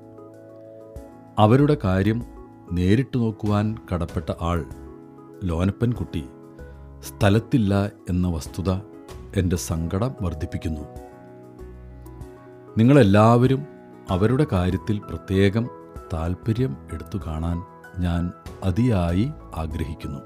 അവരുടെ 1.39 1.77
കാര്യം 1.83 2.23
നേരിട്ട് 2.71 3.17
നോക്കുവാൻ 3.17 3.75
കടപ്പെട്ട 3.93 4.29
ആൾ 4.41 4.65
ലോനപ്പൻ 5.43 5.91
കുട്ടി 5.91 6.25
സ്ഥലത്തില്ല 6.99 7.91
എന്ന 8.09 8.27
വസ്തുത 8.27 8.71
എന്റെ 9.35 9.55
സങ്കടം 9.55 10.15
വർദ്ധിപ്പിക്കുന്നു. 10.21 10.81
നിങ്ങളെല്ലാവരും 12.77 13.65
അവരുടെ 14.09 14.47
കാര്യത്തിൽ 14.51 14.99
പ്രത്യേകം 14.99 15.69
താൽപ്പര്യം 16.13 16.77
എടുത്തു 16.93 17.19
കാണാൻ 17.27 17.63
ഞാൻ 18.01 18.31
അതിയായി 18.63 19.31
ആഗ്രഹിക്കുന്നു. 19.55 20.19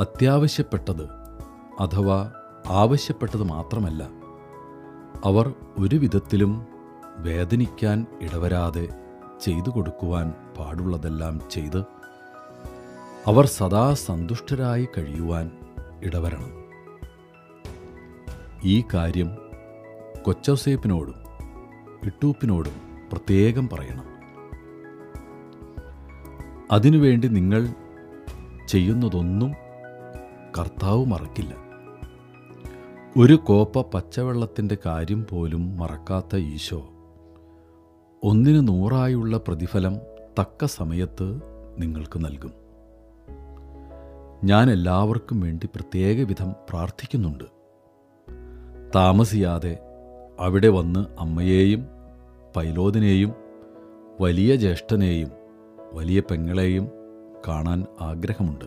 അത്യാവശ്യപ്പെട്ടത് 0.00 1.04
അഥവാ 1.80 2.32
ആവശ്യപ്പെട്ടത് 2.68 3.42
മാത്രമല്ല 3.42 4.08
അവർ 5.24 5.54
ഒരു 5.78 5.96
വിധത്തിലും 5.96 6.66
വേദനിക്കാൻ 7.18 8.06
ഇടവരാതെ 8.22 8.88
ചെയ്തു 9.40 9.70
കൊടുക്കുവാൻ 9.70 10.32
പാടുള്ളതെല്ലാം 10.58 11.40
ചെയ്ത് 11.50 11.78
അവർ 13.26 13.46
സദാ 13.46 13.94
സന്തുഷ്ടരായി 13.94 14.88
കഴിയുവാൻ 14.98 15.50
ഇടവരണം. 16.02 16.64
ഈ 18.64 18.84
കാര്യം 18.94 19.38
കൊച്ചൗസേപ്പിനോടും 20.22 21.14
ഇട്ടൂപ്പിനോടും 22.02 22.72
പ്രത്യേകം 23.12 23.68
പറയണം. 23.68 24.04
അതിനുവേണ്ടി 26.72 27.28
നിങ്ങൾ 27.28 27.68
ചെയ്യുന്നതൊന്നും 28.68 29.52
കർത്താവ് 30.58 31.06
മറക്കില്ല. 31.06 31.54
ഒരു 33.16 33.34
കോപ്പ 33.34 33.80
പച്ചവെള്ളത്തിന്റെ 33.80 34.76
കാര്യം 34.86 35.26
പോലും 35.30 35.76
മറക്കാത്ത 35.76 36.36
ഈശോ 36.36 36.88
ഒന്നിന് 38.24 38.68
നൂറായുള്ള 38.68 39.38
പ്രതിഫലം 39.38 39.96
തക്ക 40.38 40.64
സമയത്ത് 40.64 41.40
നിങ്ങൾക്ക് 41.78 42.24
നൽകും. 42.24 42.52
ഞാൻ 44.44 44.70
എല്ലാവർക്കും 44.70 45.40
വേണ്ടി 45.40 45.66
പ്രത്യേക 45.66 46.26
വിധം 46.26 46.54
പ്രാർത്ഥിക്കുന്നുണ്ട്. 46.70 47.44
താമസിയാതെ 48.94 49.78
അവിടെ 50.38 50.68
വന്ന് 50.68 51.06
അമ്മയെയും 51.18 51.86
പൈലോദിനെയും 52.56 53.34
വലിയ 54.20 54.56
ജ്യേഷ്ഠനെയും 54.56 55.28
വലിയ 55.92 56.20
പെങ്ങളെയും 56.20 56.88
കാണാൻ 57.48 57.86
ആഗ്രഹമുണ്ട്. 58.00 58.64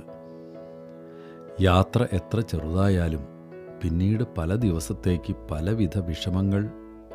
യാത്ര 1.64 2.08
എത്ര 2.14 2.40
ചെറുതായാലും 2.40 3.22
പിന്നീട് 3.84 4.24
പല 4.38 4.56
ദിവസത്തേക്ക് 4.56 5.36
പലവിധ 5.52 6.00
വിഷമങ്ങൾ 6.00 6.70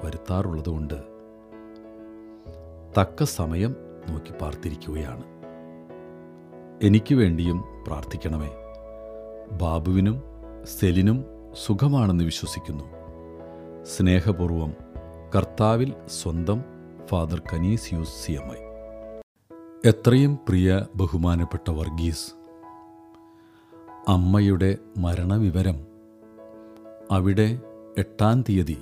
വരുത്താറുള്ളതുകൊണ്ട് 0.05 1.16
തക്ക 2.99 3.25
സമയം 3.25 3.77
നോക്കി 4.11 4.33
പാർത്തിരിക്കുകയാണ്. 4.43 5.25
എനിക്ക് 6.83 7.15
വേണ്ടിയും 7.15 7.65
പ്രാർത്ഥിക്കണമേ. 7.87 8.51
ബാബുവിനും 9.53 10.23
സെലിനും 10.65 11.25
സുഖമാണെന്ന് 11.67 12.25
വിശ്വസിക്കുന്നു. 12.25 12.85
സ്നേഹപൂർവം 13.83 14.75
കർത്താവിൽ 15.37 15.95
സ്വന്തം 16.07 16.65
father 17.07 17.43
Canisius 17.53 18.27
C 18.27 18.33
M 18.33 18.53
I. 18.53 18.63
എത്രയും 19.89 20.39
പ്രിയ 20.49 20.87
ബഹുമാനപ്പെട്ട 20.97 21.71
വർഗീസ് 21.71 22.33
അമ്മയുടെ 24.09 24.79
മരണവിവരം 24.99 25.87
അവിടെ 27.11 27.61
എട്ടാം 27.99 28.43
തീയതി 28.43 28.79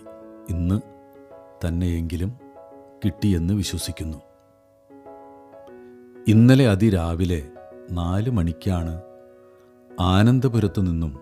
ഇന്ന് 0.50 0.80
തന്നെയെങ്കിലും 1.66 2.43
കിട്ടിയെന്ന് 3.04 3.54
വിശ്വസിക്കുന്നു. 3.54 4.18
ഇന്നലെ 6.28 6.68
അതിരാവിലെ 6.68 7.50
നാല് 7.90 8.30
മണിക്കാണ് 8.30 9.02
ആനന്ദപുരത്തു 10.00 10.80
നിന്നും 10.80 11.20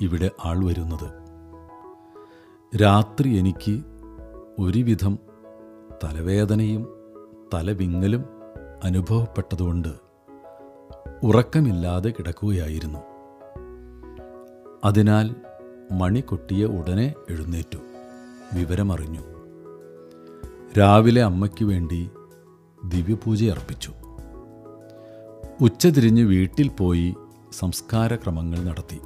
ഇവിടെ 0.00 0.30
ആൾ 0.44 0.64
വരുന്നത്. 0.64 1.22
രാത്രി 2.76 3.36
എനിക്ക് 3.36 3.82
ഒരുവിധം 4.58 5.18
തലവേദനയും 6.04 6.88
തലവിങ്ങലും 7.54 8.24
അനുഭവപ്പെട്ടതുകൊണ്ട് 8.84 9.88
ഉറക്കമില്ലാതെ 11.22 12.10
കിടക്കുകയായിരുന്നു. 12.10 12.98
അതിനാൽ 14.84 15.34
മണി 15.92 16.20
കൊട്ടിയ 16.20 16.64
ഉടനെ 16.64 17.14
എഴുന്നേറ്റു. 17.30 17.78
വിവരമറിഞ്ഞു. 18.54 19.31
രാവിലെ 20.78 21.22
അമ്മയ്ക്ക് 21.22 21.64
വേണ്ടി 21.64 22.10
ദിവ്യപൂജ 22.84 23.50
അർപ്പിച്ചു. 23.50 23.92
ഉച്ചതിരിഞ്ഞ് 25.60 26.22
വീട്ടിൽ 26.22 26.68
പോയി 26.68 27.16
സംസ്കാരക്രമങ്ങൾ 27.52 28.58
നടത്തി. 28.64 29.00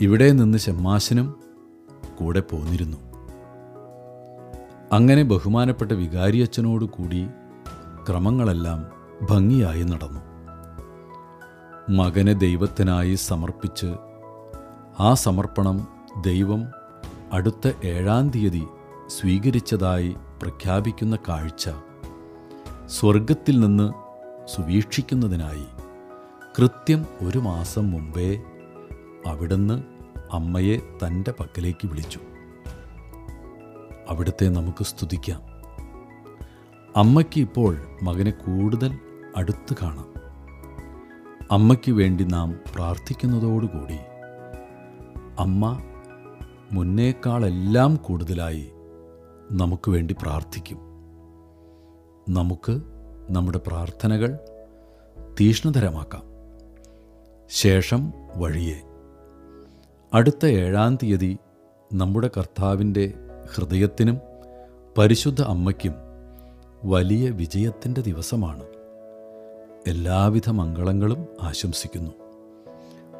ഇവിടെ 0.00 0.32
നിന്ന് 0.32 0.58
ഷമ്മാശനും 0.58 1.36
കൂടെ 2.18 2.40
പോന്നിരുന്നു. 2.40 2.96
അങ്ങനെ 4.92 5.22
ബഹുമാനപ്പെട്ട 5.22 5.92
വികാരിയച്ഛനോട് 5.92 6.84
കൂടി 6.84 7.26
ക്രമങ്ങളെല്ലാം 8.08 8.86
ഭംഗിയായി 9.30 9.82
നടന്നു. 9.82 10.20
മകനെ 11.90 12.32
ദൈവത്തിനായി 12.32 13.14
സമർപ്പിച്ച് 13.14 13.94
ആ 15.00 15.14
സമർപ്പണം 15.14 15.88
ദൈവം 16.20 16.66
അടുത്ത 17.32 17.72
ഏഴാം 17.84 18.28
തീയതി 18.28 18.66
സ്വീകരിച്ചതായി 19.12 20.16
പ്രഖ്യാപിക്കുന്ന 20.42 21.18
കാഴ്ച 21.28 21.70
സ്വർഗത്തിൽ 22.86 23.60
നിന്ന് 23.60 23.92
സുവീക്ഷിക്കുന്നതിനായി. 24.48 25.66
കൃത്യം 26.58 27.06
ഒരു 27.22 27.38
മാസം 27.38 27.90
മുമ്പേ 27.90 28.42
അവിടുന്ന് 29.26 29.82
അമ്മയെ 30.32 30.78
തന്റെ 30.78 31.34
പക്കലേക്ക് 31.40 31.86
വിളിച്ചു. 31.86 32.20
അവിടുത്തെ 34.08 34.48
നമുക്ക് 34.48 34.84
സ്തുതിക്കാം. 34.84 35.42
അമ്മയ്ക്ക് 36.96 37.40
ഇപ്പോൾ 37.40 37.78
മകനെ 38.02 38.30
കൂടുതൽ 38.30 38.98
അടുത്ത് 39.36 39.74
കാണാം. 39.82 40.08
അമ്മയ്ക്ക് 41.50 41.92
വേണ്ടി 41.92 42.24
നാം 42.24 42.54
പ്രാർത്ഥിക്കുന്നതോടുകൂടി 42.74 43.98
അമ്മ 45.38 45.82
മുന്നേക്കാളെല്ലാം 46.72 47.96
കൂടുതലായി 47.96 48.72
നമുക്ക് 49.52 49.90
വേണ്ടി 49.90 50.16
പ്രാർത്ഥിക്കും. 50.22 50.78
നമുക്ക് 52.28 52.80
നമ്മുടെ 53.30 53.58
പ്രാർത്ഥനകൾ 53.58 54.38
തീഷ്ണതരമാക്കാം. 55.40 56.22
ശേഷം 57.50 58.12
വഴിയെ. 58.36 58.80
അടുത്ത 60.14 60.46
ഏഴാം 60.46 60.96
തീയതി 60.96 61.38
നമ്മുടെ 61.94 62.30
കർത്താവിന്റെ 62.36 63.12
ഹൃദയത്തിനും 63.54 64.18
പരിശുദ്ധ 64.98 65.42
അമ്മയ്ക്കും 65.42 65.94
വലിയ 66.84 67.30
വിജയത്തിന്റെ 67.30 68.00
ദിവസമാണ്. 68.00 68.64
എല്ലാവിധ 69.86 70.50
മംഗളങ്ങളും 70.50 71.26
ആശംസിക്കുന്നു. 71.42 72.10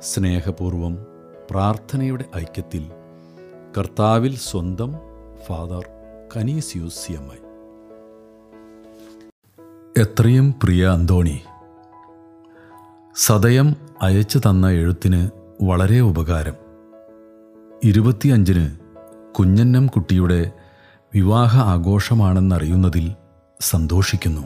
സ്നേഹപൂർവം 0.01 1.07
പ്രാർത്ഥനയുടെ 1.51 2.25
ഐക്യത്തിൽ 2.37 2.90
കർത്താവിൽ 3.79 4.37
സ്വന്തം 4.37 4.95
father 5.47 6.02
Canisius 6.37 6.95
C 6.95 7.12
M 7.12 7.25
I 7.25 7.37
എത്രയും 10.03 10.55
പ്രിയ 10.62 10.88
അന്തോണി 10.88 11.40
സദയം 13.16 13.77
അയച്ചു 14.03 14.38
തന്ന 14.38 14.71
എഴുത്തിന് 14.71 15.31
വളരെ 15.62 16.01
ഉപകാരം. 16.01 16.55
ഇരുപത്തിയഞ്ചിന് 17.85 18.77
കുഞ്ഞന്നം 19.33 19.87
കുട്ടിയുടെ 19.87 20.53
വിവാഹ 21.14 21.59
ആഘോഷമാണെന്നറിയുന്നതിൽ 21.59 23.12
സന്തോഷിക്കുന്നു. 23.61 24.42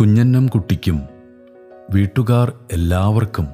കുഞ്ഞന്നം 0.00 0.46
കുട്ടിക്കും 0.46 1.02
വീട്ടുകാർ 1.90 2.52
എല്ലാവർക്കും 2.72 3.46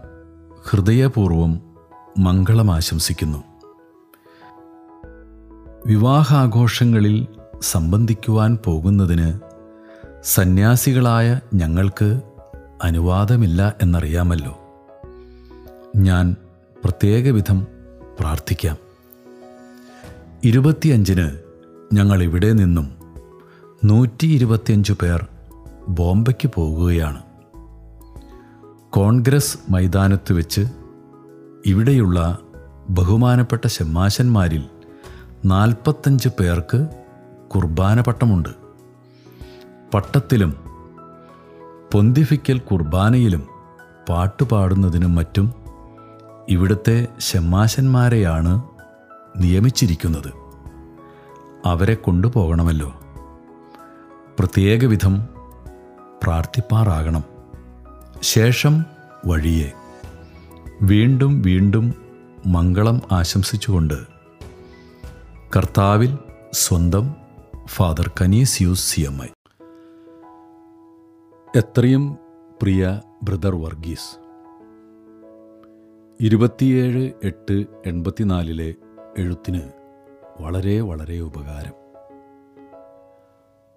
ഹൃദയപൂർവം 0.69 1.77
മംഗളമാശംസിക്കുന്നു 2.19 3.48
വിവാഹാഘോഷങ്ങളിൽ 5.87 7.27
സംബന്ധിക്കുവാൻ 7.61 8.59
പോകുന്നതിന് 8.65 9.41
സന്യാസികളായ 10.25 11.41
ഞങ്ങൾക്ക് 11.55 12.21
അനുവാദമില്ല 12.83 13.75
എന്നറിയാമല്ലോ. 13.83 14.59
ഞാൻ 15.97 16.37
പ്രത്യേക 16.85 17.31
വിധം 17.31 17.67
പ്രാർത്ഥിക്കാം. 18.21 18.77
ഇരുപത്തിയഞ്ചിന് 20.45 21.31
ഞങ്ങൾ 21.93 22.23
ഇവിടെ 22.23 22.53
നിന്നും 22.53 22.93
നൂറ്റി 23.85 24.27
ഇരുപത്തിയഞ്ച് 24.27 24.93
പേർ 24.93 25.27
ബോംബെക്ക് 25.89 26.51
പോകുകയാണ്. 26.55 27.23
കോൺഗ്രസ് 28.91 29.59
മൈതാനത്ത് 29.71 30.33
വെച്ച് 30.33 30.67
ഇവിടെയുള്ള 31.67 32.39
ബഹുമാനപ്പെട്ട 32.91 33.67
ഷമ്മാശന്മാരിൽ 33.67 34.65
നാൽപ്പത്തഞ്ച് 35.45 36.29
പേർക്ക് 36.41 36.89
കുർബാന 37.49 38.01
പട്ടമുണ്ട് 38.01 38.49
പട്ടത്തിലും 39.95 40.55
പൊന്തിഫിക്കൽ 41.93 42.59
കുർബാനയിലും 42.59 43.47
പാട്ടുപാടുന്നതിനും 44.09 45.15
മറ്റും 45.15 45.55
ഇവിടുത്തെ 46.49 47.07
ഷമ്മാശന്മാരെയാണ് 47.21 48.63
നിയമിച്ചിരിക്കുന്നത്. 49.37 50.33
അവരെ 51.67 51.95
കൊണ്ടുപോകണമല്ലോ. 51.95 52.95
പ്രത്യേക 54.39 54.85
വിധം 54.85 55.29
പ്രാർത്ഥിപ്പാറാകണം. 56.23 57.25
ശേഷം 58.23 58.85
വഴിയെ 59.27 59.73
വീണ്ടും 60.83 61.43
വീണ്ടും 61.43 61.95
മംഗളം 62.47 63.01
ആശംസിച്ചുകൊണ്ട് 63.13 64.18
കർത്താവിൽ 65.57 66.19
സ്വന്തം 66.53 67.15
father 67.67 68.13
Canisius 68.21 68.95
C 68.95 69.01
M 69.01 69.23
I. 69.23 69.27
എത്രയും 71.57 72.19
പ്രിയ 72.63 73.01
ബ്രദർ 73.23 73.55
വർഗീസ് 73.55 74.19
ഇരുപത്തിയേഴ് 76.21 77.13
എട്ട് 77.25 77.65
എൺപത്തിനാലിലെ 77.87 78.75
എഴുത്തിന് 79.19 79.63
വളരെ 80.41 80.81
വളരെ 80.81 81.21
ഉപകാരം. 81.21 81.73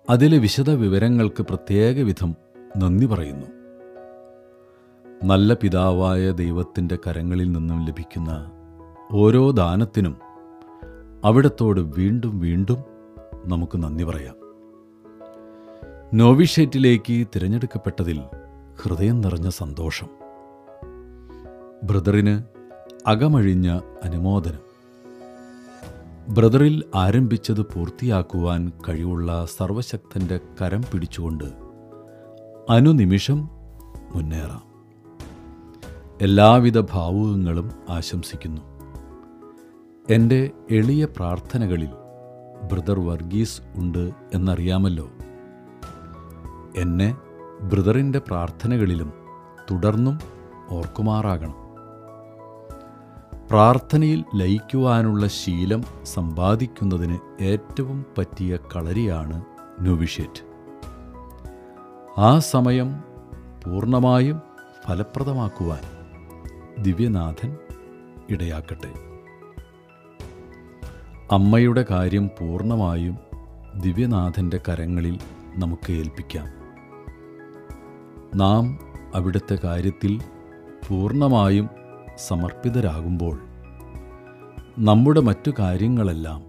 അതിലെ 0.09 0.37
വിശദ 0.37 0.69
വിവരങ്ങൾക്ക് 0.69 1.43
പ്രത്യേക 1.43 2.03
വിധം 2.03 2.35
നന്ദി 2.77 3.05
പറയുന്നു. 3.05 3.47
നല്ല 5.23 5.53
പിതാവായ 5.53 6.31
ദൈവത്തിന്റെ 6.31 6.97
കരങ്ങളിൽ 7.07 7.51
നിന്നും 7.51 7.85
ലഭിക്കുന്ന 7.85 8.51
ഓരോ 9.11 9.51
ദാനത്തിനും 9.51 10.30
അവിടത്തോട് 11.25 11.79
വീണ്ടും 11.79 12.39
വീണ്ടും 12.39 12.77
നമുക്ക് 13.45 13.83
നന്ദി 13.83 14.03
പറയാം. 14.03 14.35
നോവിഷേറ്റിലേക്ക് 16.13 17.27
തിരഞ്ഞെടുക്കപ്പെട്ടതിൽ 17.35 18.21
ഹൃദയം 18.83 19.21
നിറഞ്ഞ 19.21 19.49
സന്തോഷം. 19.49 20.07
ബ്രദറിന് 21.83 22.43
അകമഴിഞ്ഞ 23.07 23.79
അനുമോദനം. 24.03 24.59
ബ്രദറിൽ 26.33 26.83
ആരംഭിച്ചത് 26.95 27.61
പൂർത്തിയാക്കുവാൻ 27.61 28.71
കഴിവുള്ള 28.89 29.45
സർവശക്തന്റെ 29.57 30.39
കരം 30.61 30.81
പിടിച്ചുകൊണ്ട് 30.93 31.45
അനുനിമിഷം 32.69 33.49
മുന്നേറാം. 34.15 34.63
എല്ലാവിധ 36.21 36.79
ഭാവുകങ്ങളും 36.79 37.71
ആശംസിക്കുന്നു. 37.89 38.70
എന്റെ 40.09 40.51
എളിയ 40.71 41.05
പ്രാർത്ഥനകളിൽ 41.05 41.89
ബ്രദർ 42.71 42.99
വർഗീസ് 42.99 43.61
ഉണ്ട് 43.75 44.11
എന്നറിയാമല്ലോ. 44.33 45.09
എന്നെ 46.75 47.17
ബ്രദറിന്റെ 47.61 48.19
പ്രാർത്ഥനകളിലും 48.19 49.13
തുടർന്നും 49.71 50.19
ഓർക്കുമാറാകണം. 50.69 51.55
പ്രാർത്ഥനയിൽ 53.49 54.25
ലയിക്കുവാനുള്ള 54.35 55.27
ശീലം 55.27 55.83
സമ്പാദിക്കുന്നതിന് 56.03 57.17
ഏറ്റവും 57.41 58.05
പറ്റിയ 58.17 58.57
കളരിയാണ് 58.75 59.45
നുവിഷേറ്റ്. 59.81 60.43
ആ 62.17 62.39
സമയം 62.39 63.03
പൂർണമായും 63.65 64.41
ഫലപ്രദമാക്കുവാൻ 64.87 65.81
ദിവ്യനാഥൻ 66.83 67.57
ഇടയാക്കട്ടെ. 68.29 69.10
അമ്മയുടെ 71.31 71.85
കാര്യം 71.91 72.27
പൂർണമായും 72.27 73.17
ദിവ്യനാഥന്റെ 73.75 74.59
കരങ്ങളിൽ 74.69 75.19
നമുക്ക് 75.55 75.91
ഏൽപ്പിക്കാം. 75.91 76.47
നാം 78.35 78.79
അവിടുത്തെ 79.15 79.57
കാര്യത്തിൽ 79.63 80.21
പൂർണമായും 80.89 81.69
സമർപ്പിതരാകുമ്പോൾ 82.17 83.39
നമ്മുടെ 84.79 85.19
മറ്റു 85.19 85.51
കാര്യങ്ങളെല്ലാം 85.59 86.43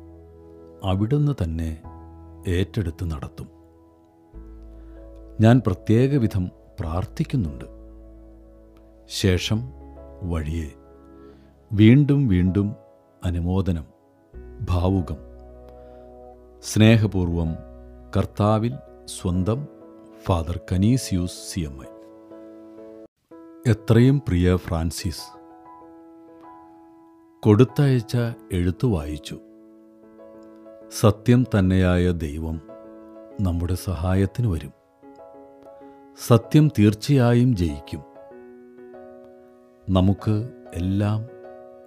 അവിടുന്ന് 0.84 1.32
തന്നെ 1.42 1.82
ഏറ്റെടുത്ത് 2.48 3.10
നടത്തും. 3.10 3.48
ഞാൻ 5.40 5.62
പ്രത്യേക 5.66 6.16
വിധം 6.16 6.50
പ്രാർത്ഥിക്കുന്നുണ്ട്. 6.80 7.64
ശേഷം 9.08 9.62
വഴിയെ 10.22 10.70
വീണ്ടും 11.72 12.28
വീണ്ടും 12.28 12.74
അനുമോദനം 13.24 13.91
ഭാവുകം. 14.62 15.16
സ്നേഹപൂർവം 16.62 17.56
കർത്താവിൽ 18.16 18.74
സ്വന്തം 19.04 19.68
father 20.24 20.60
Canisius 20.72 21.32
C 21.32 21.60
M 21.60 21.82
I. 21.82 21.86
എത്രയും 23.66 24.18
പ്രിയ 24.18 24.56
ഫ്രാൻസിസ് 24.56 25.38
കൊടുത്തയച്ച 27.42 28.16
എഴുത്തു 28.52 28.86
വായിച്ചു. 28.86 29.40
സത്യം 31.00 31.44
തന്നെയായ 31.58 32.10
ദൈവം 32.10 32.60
നമ്മുടെ 33.40 33.74
സഹായത്തിന് 33.74 34.46
വരും. 34.46 34.72
സത്യം 36.26 36.68
തീർച്ചയായും 36.68 37.56
ജയിക്കും. 37.56 38.02
നമുക്ക് 39.90 40.48
എല്ലാം 40.74 41.26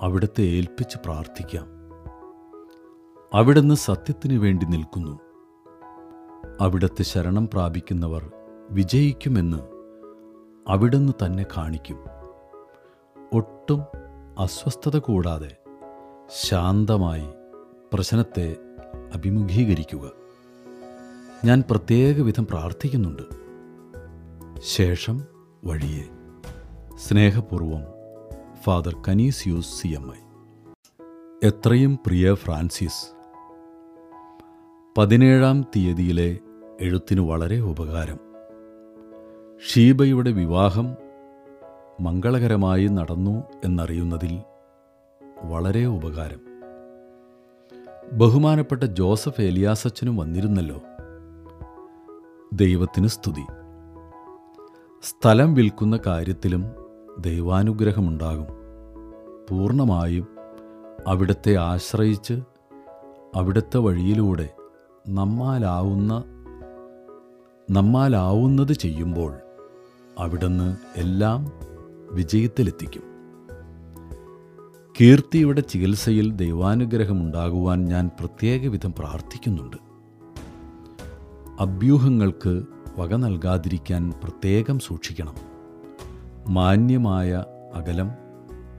അവിടുത്തെ 0.01 0.41
ഏൽപ്പിച്ച് 0.41 0.97
പ്രാർത്ഥിക്കാം. 1.05 1.74
അവിടുന്ന് 3.33 3.75
സത്യത്തിനു 3.75 4.39
വേണ്ടി 4.39 4.65
നിൽക്കുന്നു. 4.65 5.19
അവിടത്തെ 6.61 7.03
ശരണം 7.03 7.49
പ്രാപിക്കുന്നവർ 7.53 8.31
വിജയിക്കുമെന്ന് 8.69 9.57
അവിടുന്ന് 10.67 11.13
തന്നെ 11.25 11.45
കാണിക്കും. 11.57 11.97
ഒട്ടും 13.33 13.81
അസ്വസ്ഥത 14.39 14.97
കൂടാതെ 14.97 15.57
ശാന്തമായി 16.41 17.29
പ്രശ്നത്തെ 17.93 18.55
അഭിമുഖീകരിക്കുക. 19.13 20.11
ഞാൻ 21.45 21.63
പ്രത്യേക 21.71 22.21
വിധം 22.21 22.45
പ്രാർത്ഥിക്കുന്നുണ്ട്. 22.45 23.21
ശേഷം 24.59 25.21
വഴിയെ. 25.65 26.03
സ്നേഹപൂർവം 26.97 27.83
father 28.63 29.01
Canisius 29.07 29.81
C 29.81 29.87
M 29.87 30.13
I. 30.15 30.19
എത്രയും 31.43 31.95
പ്രിയ 31.95 32.33
ഫ്രാൻസിസ് 32.33 33.14
പതിനേഴാം 34.97 35.61
തീയതിയിലെ 35.61 36.37
എഴുത്തിന് 36.81 37.21
വളരെ 37.21 37.59
ഉപകാരം. 37.59 38.19
ഷീബയുടെ 39.71 40.31
വിവാഹം 40.31 40.95
മംഗളകരമായി 41.99 42.87
നടന്നു 42.87 43.43
എന്നറിയുന്നതിൽ 43.65 44.39
വളരെ 45.43 45.85
ഉപകാരം. 45.85 46.39
ബഹുമാനപ്പെട്ട 48.13 48.83
ജോസഫ് 48.83 49.41
ഏലിയാസച്ചനും 49.41 50.17
വന്നിരുന്നല്ലോ. 50.17 50.81
ദൈവത്തിന് 52.53 53.07
സ്തുതി. 53.07 53.45
സ്ഥലം 55.03 55.53
വിൽക്കുന്ന 55.53 55.99
കാര്യത്തിലും 56.07 56.63
ദൈവാനുഗ്രഹമുണ്ടാകും. 57.19 58.47
പൂർണമായും 59.49 60.27
അവിടത്തെ 61.07 61.55
ആശ്രയിച്ച് 61.55 62.33
അവിടുത്തെ 63.35 63.77
വഴിയിലൂടെ 63.77 64.49
നമ്മാലാവുന്ന 65.07 66.23
നമ്മാലാവുന്നത് 67.71 68.73
ചെയ്യുമ്പോൾ 68.73 69.33
അവിടുന്ന് 70.19 70.77
എല്ലാം 70.97 71.51
വിജയത്തിലെത്തിക്കും. 72.11 73.03
കീർത്തിയുടെ 75.01 75.61
ചികിത്സയിൽ 75.61 76.31
ദൈവാനുഗ്രഹമുണ്ടാകുവാൻ 76.31 77.85
ഞാൻ 77.85 78.09
പ്രത്യേക 78.19 78.67
വിധം 78.67 78.93
പ്രാർത്ഥിക്കുന്നുണ്ട്. 78.99 79.77
അഭ്യൂഹങ്ങൾക്ക് 81.59 82.63
വക 82.97 83.15
നൽകാതിരിക്കാൻ 83.15 84.13
പ്രത്യേകം 84.23 84.79
സൂക്ഷിക്കണം. 84.79 85.35
മാന്യമായ 86.53 87.43
അകലം 87.73 88.11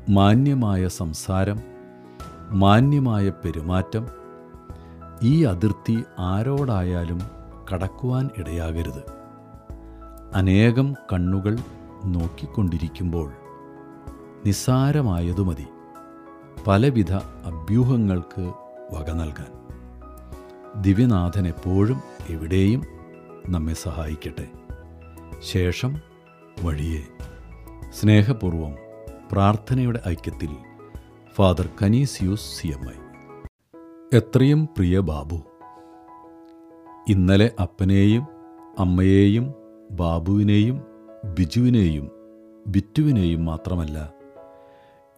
മാന്യമായ 0.08 0.88
സംസാരം 0.88 1.60
മാന്യമായ 2.50 3.30
പെരുമാറ്റം 3.30 4.25
ഈ 5.22 5.44
അതിർത്തി 5.44 6.04
ആരോടായാലും 6.18 7.20
കടക്കുവാൻ 7.72 8.30
ഇടയാകരുത്. 8.36 9.02
അനേകം 10.34 10.94
കണ്ണുകൾ 11.12 11.58
നോക്കിക്കൊണ്ടിരിക്കുമ്പോൾ 12.04 13.32
നിസ്സാരമായതു 14.46 15.42
മതി 15.42 15.66
പലവിധ 16.66 17.12
അഭ്യൂഹങ്ങൾക്ക് 17.14 18.52
വക 18.92 19.10
നൽകാൻ. 19.10 19.66
ദിവ്യനാഥൻ 20.82 21.48
എപ്പോഴും 21.48 22.00
എവിടെയും 22.28 22.82
നമ്മെ 23.48 23.74
സഹായിക്കട്ടെ. 23.74 24.48
ശേഷം 25.52 26.00
വഴിയെ. 26.62 27.02
സ്നേഹപൂർവം 28.00 28.74
പ്രാർത്ഥനയുടെ 29.32 30.00
ഐക്യത്തിൽ 30.08 30.56
father 31.34 31.68
Canisius 31.82 32.60
C 32.60 32.66
M 32.66 32.88
I. 32.88 33.05
എത്രയും 34.14 34.64
പ്രിയ 34.64 35.00
ബാബു. 35.00 35.36
ഇന്നലെ 37.08 37.50
അപ്പനെയും 37.62 38.26
അമ്മയെയും 38.78 39.54
ബാബുവിനെയും 39.90 40.82
ബിജുവിനെയും 41.38 42.10
ബിറ്റുവിനെയും 42.66 43.44
മാത്രമല്ല 43.44 44.12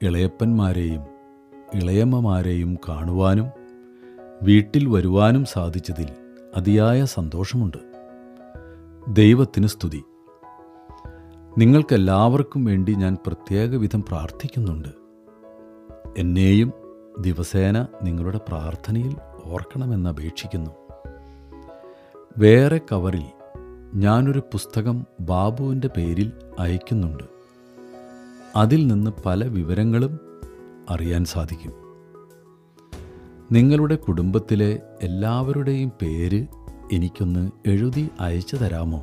ഇളയപ്പന്മാരെയും 0.03 1.01
ഇളയമ്മമാരെയും 1.74 2.78
കാണുവാനും 2.89 3.47
വീട്ടിൽ 4.43 4.89
വരുവാനും 4.89 5.45
സാധിച്ചതിൽ 5.45 6.09
അതിയായ 6.57 7.05
സന്തോഷമുണ്ട്. 7.05 7.78
ദൈവത്തിന് 9.09 9.66
സ്തുതി. 9.66 10.05
നിങ്ങൾക്കെല്ലാവർക്കും 11.59 12.64
വേണ്ടി 12.64 12.95
ഞാൻ 12.95 13.16
പ്രത്യേക 13.26 13.76
വിധം 13.76 14.03
പ്രാർത്ഥിക്കുന്നുണ്ട്. 14.03 14.89
എന്നെയും 16.18 16.88
ദിവസേന 17.20 17.86
നിങ്ങളുടെ 18.02 18.38
പ്രാർത്ഥനയിൽ 18.48 19.16
ഓർക്കണമെന്ന് 19.44 20.10
അപേക്ഷിക്കുന്നു. 20.10 20.70
വേറെ 22.38 22.80
കവറിൽ 22.92 23.24
ഞാനൊരു 23.94 24.38
പുസ്തകം 24.38 25.06
ബാബുവിന്റെ 25.20 25.88
പേരിൽ 25.88 26.32
അയക്കുന്നുണ്ട്. 26.58 27.22
അതിൽ 28.56 28.86
നിന്ന് 28.86 29.10
പല 29.26 29.44
വിവരങ്ങളും 29.44 30.18
അറിയാൻ 30.90 31.24
സാധിക്കും. 31.24 31.72
നിങ്ങളുടെ 33.52 33.94
കുടുംബത്തിലെ 33.94 34.82
എല്ലാവരുടെയും 35.02 35.92
പേര് 36.02 36.46
എനിക്കൊന്ന് 36.92 37.50
എഴുതി 37.66 38.10
അയച്ചു 38.20 38.56
തരാമോ? 38.56 39.02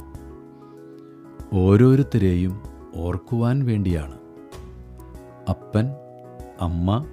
ഓരോരുത്തരെയും 1.54 2.62
ഓർക്കുവാൻ 2.96 3.66
വേണ്ടിയാണ്. 3.66 4.18
അപ്പൻ 5.50 5.86
അമ്മ 6.62 7.06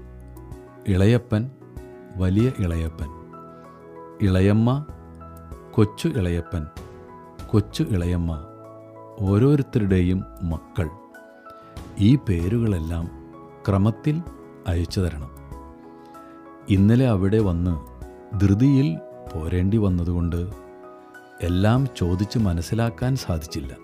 ഇളയപ്പൻ 0.89 1.51
വലിയ 2.16 2.53
ഇളയപ്പൻ. 2.59 3.09
ഇളയമ്മ 4.22 4.87
കൊച്ചു 5.74 6.09
ഇളയപ്പൻ. 6.09 6.66
കൊച്ചു 7.51 7.83
ഇളയമ്മ 7.83 8.47
ഓരോരുത്തരുടെയും 9.20 10.24
മക്കൾ. 10.43 10.89
ഈ 11.99 12.16
പേരുകളെല്ലാം 12.16 13.11
ക്രമത്തിൽ 13.68 14.22
അയച്ചു 14.66 15.01
തരണം. 15.01 15.30
ഇന്നലെ 16.68 17.09
അവിടെ 17.09 17.39
വന്ന് 17.39 17.74
ധൃതിയിൽ 18.41 18.99
പോരേണ്ടി 19.35 19.76
വന്നതുകൊണ്ട് 19.76 20.51
എല്ലാം 21.43 21.89
ചോദിച്ച് 21.97 22.39
മനസ്സിലാക്കാൻ 22.39 23.16
സാധിച്ചില്ല. 23.16 23.76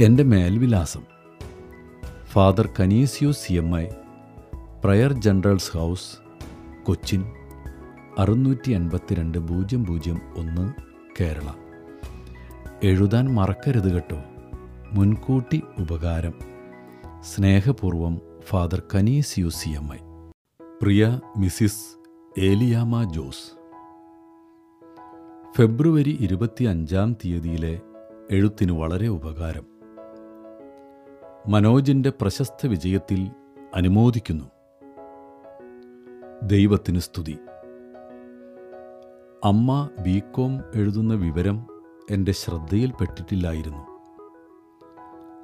എന്റെ 0.00 0.22
മേൽവിലാസം 0.22 1.02
father 2.24 2.68
Canisius 2.80 3.46
C 3.46 3.52
M 3.52 3.78
I 3.78 3.86
prior 4.84 5.12
general's 5.12 5.76
house 5.76 6.18
Cochin 6.84 7.32
അറുന്നൂറ്റി 8.18 8.70
എൺപത്തിരണ്ട് 8.70 9.38
പൂജ്യം 9.38 9.86
പൂജ്യം 9.86 10.20
ഒന്ന് 10.36 10.72
കേരള. 11.20 11.50
എഴുതാൻ 12.84 13.34
മറക്കരുത് 13.34 13.92
കേട്ടോ. 13.92 14.22
മുൻകൂട്ടി 14.92 15.62
ഉപകാരം. 15.80 16.34
സ്നേഹപൂർവം 17.20 18.20
father 18.40 18.82
Canisius 19.40 19.48
C 19.48 19.70
M 19.70 19.94
I. 19.94 19.98
Priya 20.82 21.20
Mrs 21.36 21.84
Eliyamma 22.40 23.12
Jose. 23.12 23.56
ഫെബ്രുവരി 25.56 26.16
ഇരുപത്തി 26.20 26.64
അഞ്ചാം 26.64 27.12
തീയതിയിലെ 27.12 27.80
എഴുത്തിന് 28.30 28.72
വളരെ 28.72 29.08
ഉപകാരം. 29.08 29.66
മനോജിന്റെ 31.48 32.10
പ്രശസ്ത 32.10 32.66
വിജയത്തിൽ 32.66 33.30
അനുമോദിക്കുന്നു. 33.74 34.55
ദൈവത്തിന് 36.42 36.98
സ്തുതി. 36.98 37.38
അമ്മ 39.44 39.88
ബികോം 40.00 40.60
എഴുതുന്ന 40.74 41.14
വിവരം 41.14 41.66
എന്റെ 42.10 42.32
ശ്രദ്ധയിൽപ്പെട്ടിട്ടില്ലായിരുന്നു 42.32 44.00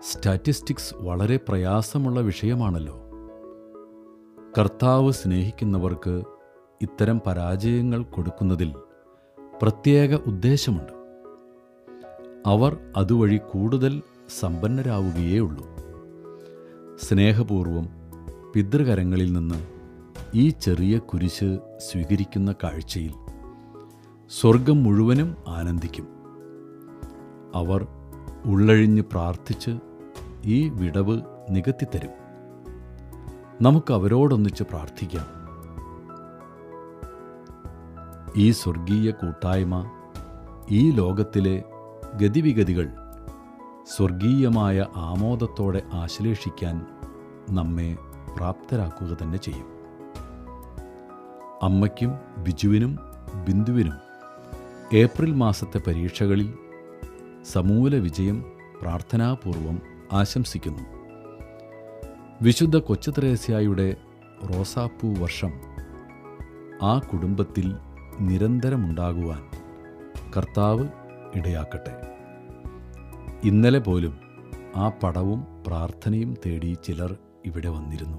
സ്റ്റാറ്റിസ്റ്റിക്സ് 0.03 0.95
വളരെ 0.95 1.37
പ്രയാസമുള്ള 1.37 2.21
വിഷയമാണല്ലോ. 2.21 3.01
കർത്താവ് 4.59 5.13
സ്നേഹിക്കുന്നവർക്ക് 5.13 6.23
ഇത്തരം 6.83 7.21
പരാജയങ്ങൾ 7.27 8.03
കൊടുക്കുന്നതിൽ 8.03 8.75
പ്രത്യേക 9.63 10.15
ഉദ്ദേശമുണ്ട്. 10.15 10.93
അവർ 12.47 12.77
അതുവഴി 12.97 13.37
കൂടുതൽ 13.37 14.03
സമ്പന്നരാവുകയേ 14.41 15.39
ഉള്ളൂ. 15.39 15.67
സ്നേഹപൂർവം 16.97 17.89
പിതൃകരങ്ങളിൽ 18.55 19.33
നിന്ന് 19.33 19.82
ഈ 20.35 20.49
ചെറിയ 20.49 20.99
കുരിശ് 20.99 21.59
സ്വീകരിക്കുന്ന 21.79 22.55
കാഴ്ചയിൽ 22.65 23.13
സ്വർഗം 24.41 24.83
മുഴുവനും 24.83 25.37
ആനന്ദിക്കും. 25.49 26.09
അവർ 27.55 27.87
ഉള്ളഴിഞ്ഞ് 28.45 29.03
പ്രാർത്ഥിച്ച് 29.03 29.79
ഈ 30.45 30.69
വിടവ് 30.69 31.21
നികത്തിത്തരും. 31.51 32.11
നമുക്ക് 33.63 33.93
അവരോടൊന്നിച്ച് 33.93 34.63
പ്രാർത്ഥിക്കാം. 34.63 35.27
ഈ 38.37 38.51
സ്വർഗീയ 38.51 39.11
കൂട്ടായ്മ 39.11 39.91
ഈ 40.71 40.91
ലോകത്തിലെ 40.91 41.65
ഗതിവിഗതികൾ 42.23 42.89
സ്വർഗീയമായ 43.97 44.87
ആമോദത്തോടെ 44.97 45.83
ആശ്ലേഷിക്കാൻ 45.93 46.87
നമ്മെ 47.51 47.97
പ്രാപ്തരാക്കുക 48.37 49.17
തന്നെ 49.23 49.39
ചെയ്യും. 49.39 49.72
അമ്മയ്ക്കും 51.63 52.43
ബിജുവിനും 52.43 52.99
ബിന്ദുവിനും 53.49 53.93
ഏപ്രിൽ 54.95 55.35
മാസത്തെ 55.35 55.79
പരീക്ഷകളിൽ 55.79 56.55
സമൂല 57.45 57.99
വിജയം 57.99 58.45
പ്രാർത്ഥനാപൂർവം 58.83 59.83
ആശംസിക്കുന്നു. 60.13 60.83
വിശുദ്ധ 62.43 62.77
കൊച്ചു 62.77 63.13
ത്രേസ്യായുടെ 63.19 63.97
റോസാപ്പൂ 64.45 65.15
വർഷം 65.15 65.53
ആ 66.83 66.99
കുടുംബത്തിൽ 66.99 67.77
നിരന്തരമുണ്ടാകുവാൻ 68.21 69.43
കർത്താവ് 70.37 70.89
ഇടയാക്കട്ടെ. 71.35 71.95
ഇന്നലെ 73.45 73.79
പോലും 73.79 74.19
ആ 74.77 74.89
പടവും 74.89 75.47
പ്രാർത്ഥനയും 75.67 76.35
തേടി 76.47 76.77
ചിലർ 76.85 77.17
ഇവിടെ 77.47 77.69
വന്നിരുന്നു. 77.69 78.19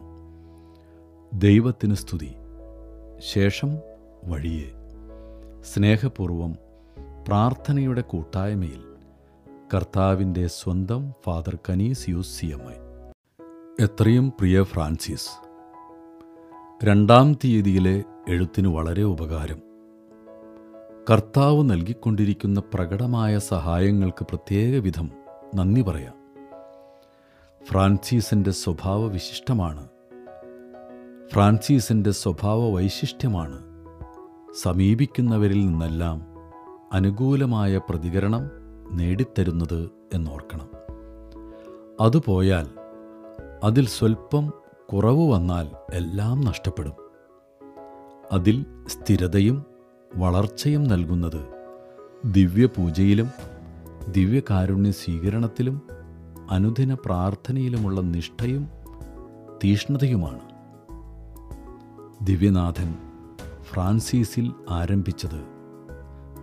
ദൈവത്തിന് 1.33 1.93
സ്തുതി. 1.93 2.31
ശേഷം 3.32 3.78
വഴിയെ. 4.24 4.69
സ്നേഹപൂർവം 5.61 6.55
പ്രാർത്ഥനയുടെ 7.28 8.01
കൂട്ടായ്മയിൽ 8.01 8.84
കർത്താവിന്റെ 9.74 10.47
സ്വന്തം 10.47 11.13
father 11.26 11.57
Canisius 12.09 12.21
C 12.21 12.45
M 12.45 12.61
I 12.61 12.76
എത്രയും 13.84 14.30
പ്രിയ 14.30 14.63
ഫ്രാൻസിസ് 14.63 15.30
രണ്ടാം 16.86 17.34
തീയതിയിലെ 17.34 18.03
എഴുത്തിന് 18.28 18.67
വളരെ 18.67 19.03
ഉപകാരം. 19.03 19.61
കർത്താവ് 21.11 21.63
നൽകിക്കൊണ്ടിരിക്കുന്ന 21.63 22.63
പ്രകടമായ 22.74 23.39
സഹായങ്ങൾക്ക് 23.39 24.24
പ്രത്യേക 24.24 24.80
വിധം 24.80 25.11
നന്ദി 25.55 25.82
പറയാം. 25.82 26.13
ഫ്രാൻസിസിന്റെ 27.65 28.51
സ്വഭാവ 28.51 29.07
വിശിഷ്ടമാണ് 29.07 29.88
ഫ്രാൻസിസിന്റെ 31.34 32.11
സ്വഭാവ 32.11 32.69
വൈശിഷ്ട്യമാണ് 32.69 33.61
സമീപിക്കുന്നവരിൽ 34.61 35.65
നിന്നെല്ലാം 35.65 36.25
അനുകൂലമായ 36.93 37.77
പ്രതികരണം 37.89 38.49
നേടിത്തരുന്നത് 38.91 39.91
എന്നോർക്കണം. 40.13 40.69
അതുപോയാൽ 42.01 42.69
അതിൽ 43.63 43.88
സ്വൽപ്പം 43.88 44.53
കുറവ് 44.93 45.29
വന്നാൽ 45.29 45.67
എല്ലാം 45.93 46.41
നഷ്ടപ്പെടും. 46.41 46.93
അതിൽ 48.31 48.65
സ്ഥിരതയും 48.88 49.65
വളർച്ചയും 50.15 50.84
നൽകുന്നത് 50.84 51.47
ദിവ്യപൂജയിലും 52.25 53.29
ദിവ്യകാരുണ്യ 54.11 54.91
സ്വീകരണത്തിലും 54.91 55.81
അനുദിന 56.51 56.93
പ്രാർത്ഥനയിലുമുള്ള 56.93 58.01
നിഷ്ഠയും 58.01 58.69
തീഷ്ണതയുമാണ്. 59.63 60.52
ദിവ്യനാഥൻ 62.24 62.95
ഫ്രാൻസിസിൽ 63.61 64.53
ആരംഭിച്ചത് 64.69 65.43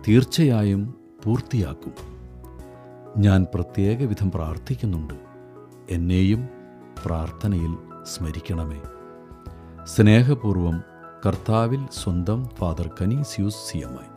തീർച്ചയായും 0.07 0.95
പൂർത്തിയാക്കും. 1.23 1.93
ഞാൻ 3.17 3.45
പ്രത്യേക 3.55 4.03
വിധം 4.05 4.31
പ്രാർത്ഥിക്കുന്നുണ്ട്. 4.31 5.13
എന്നെയും 5.89 6.49
പ്രാർത്ഥനയിൽ 7.05 7.77
സ്മരിക്കണമേ. 8.03 8.81
സ്നേഹപൂർവം 9.83 10.83
കർത്താവിൽ 11.25 11.85
സ്വന്തം 11.93 12.47
father 12.59 12.89
Canisius 13.01 13.55
C 13.55 13.77
M 13.77 13.91
I. 13.91 14.10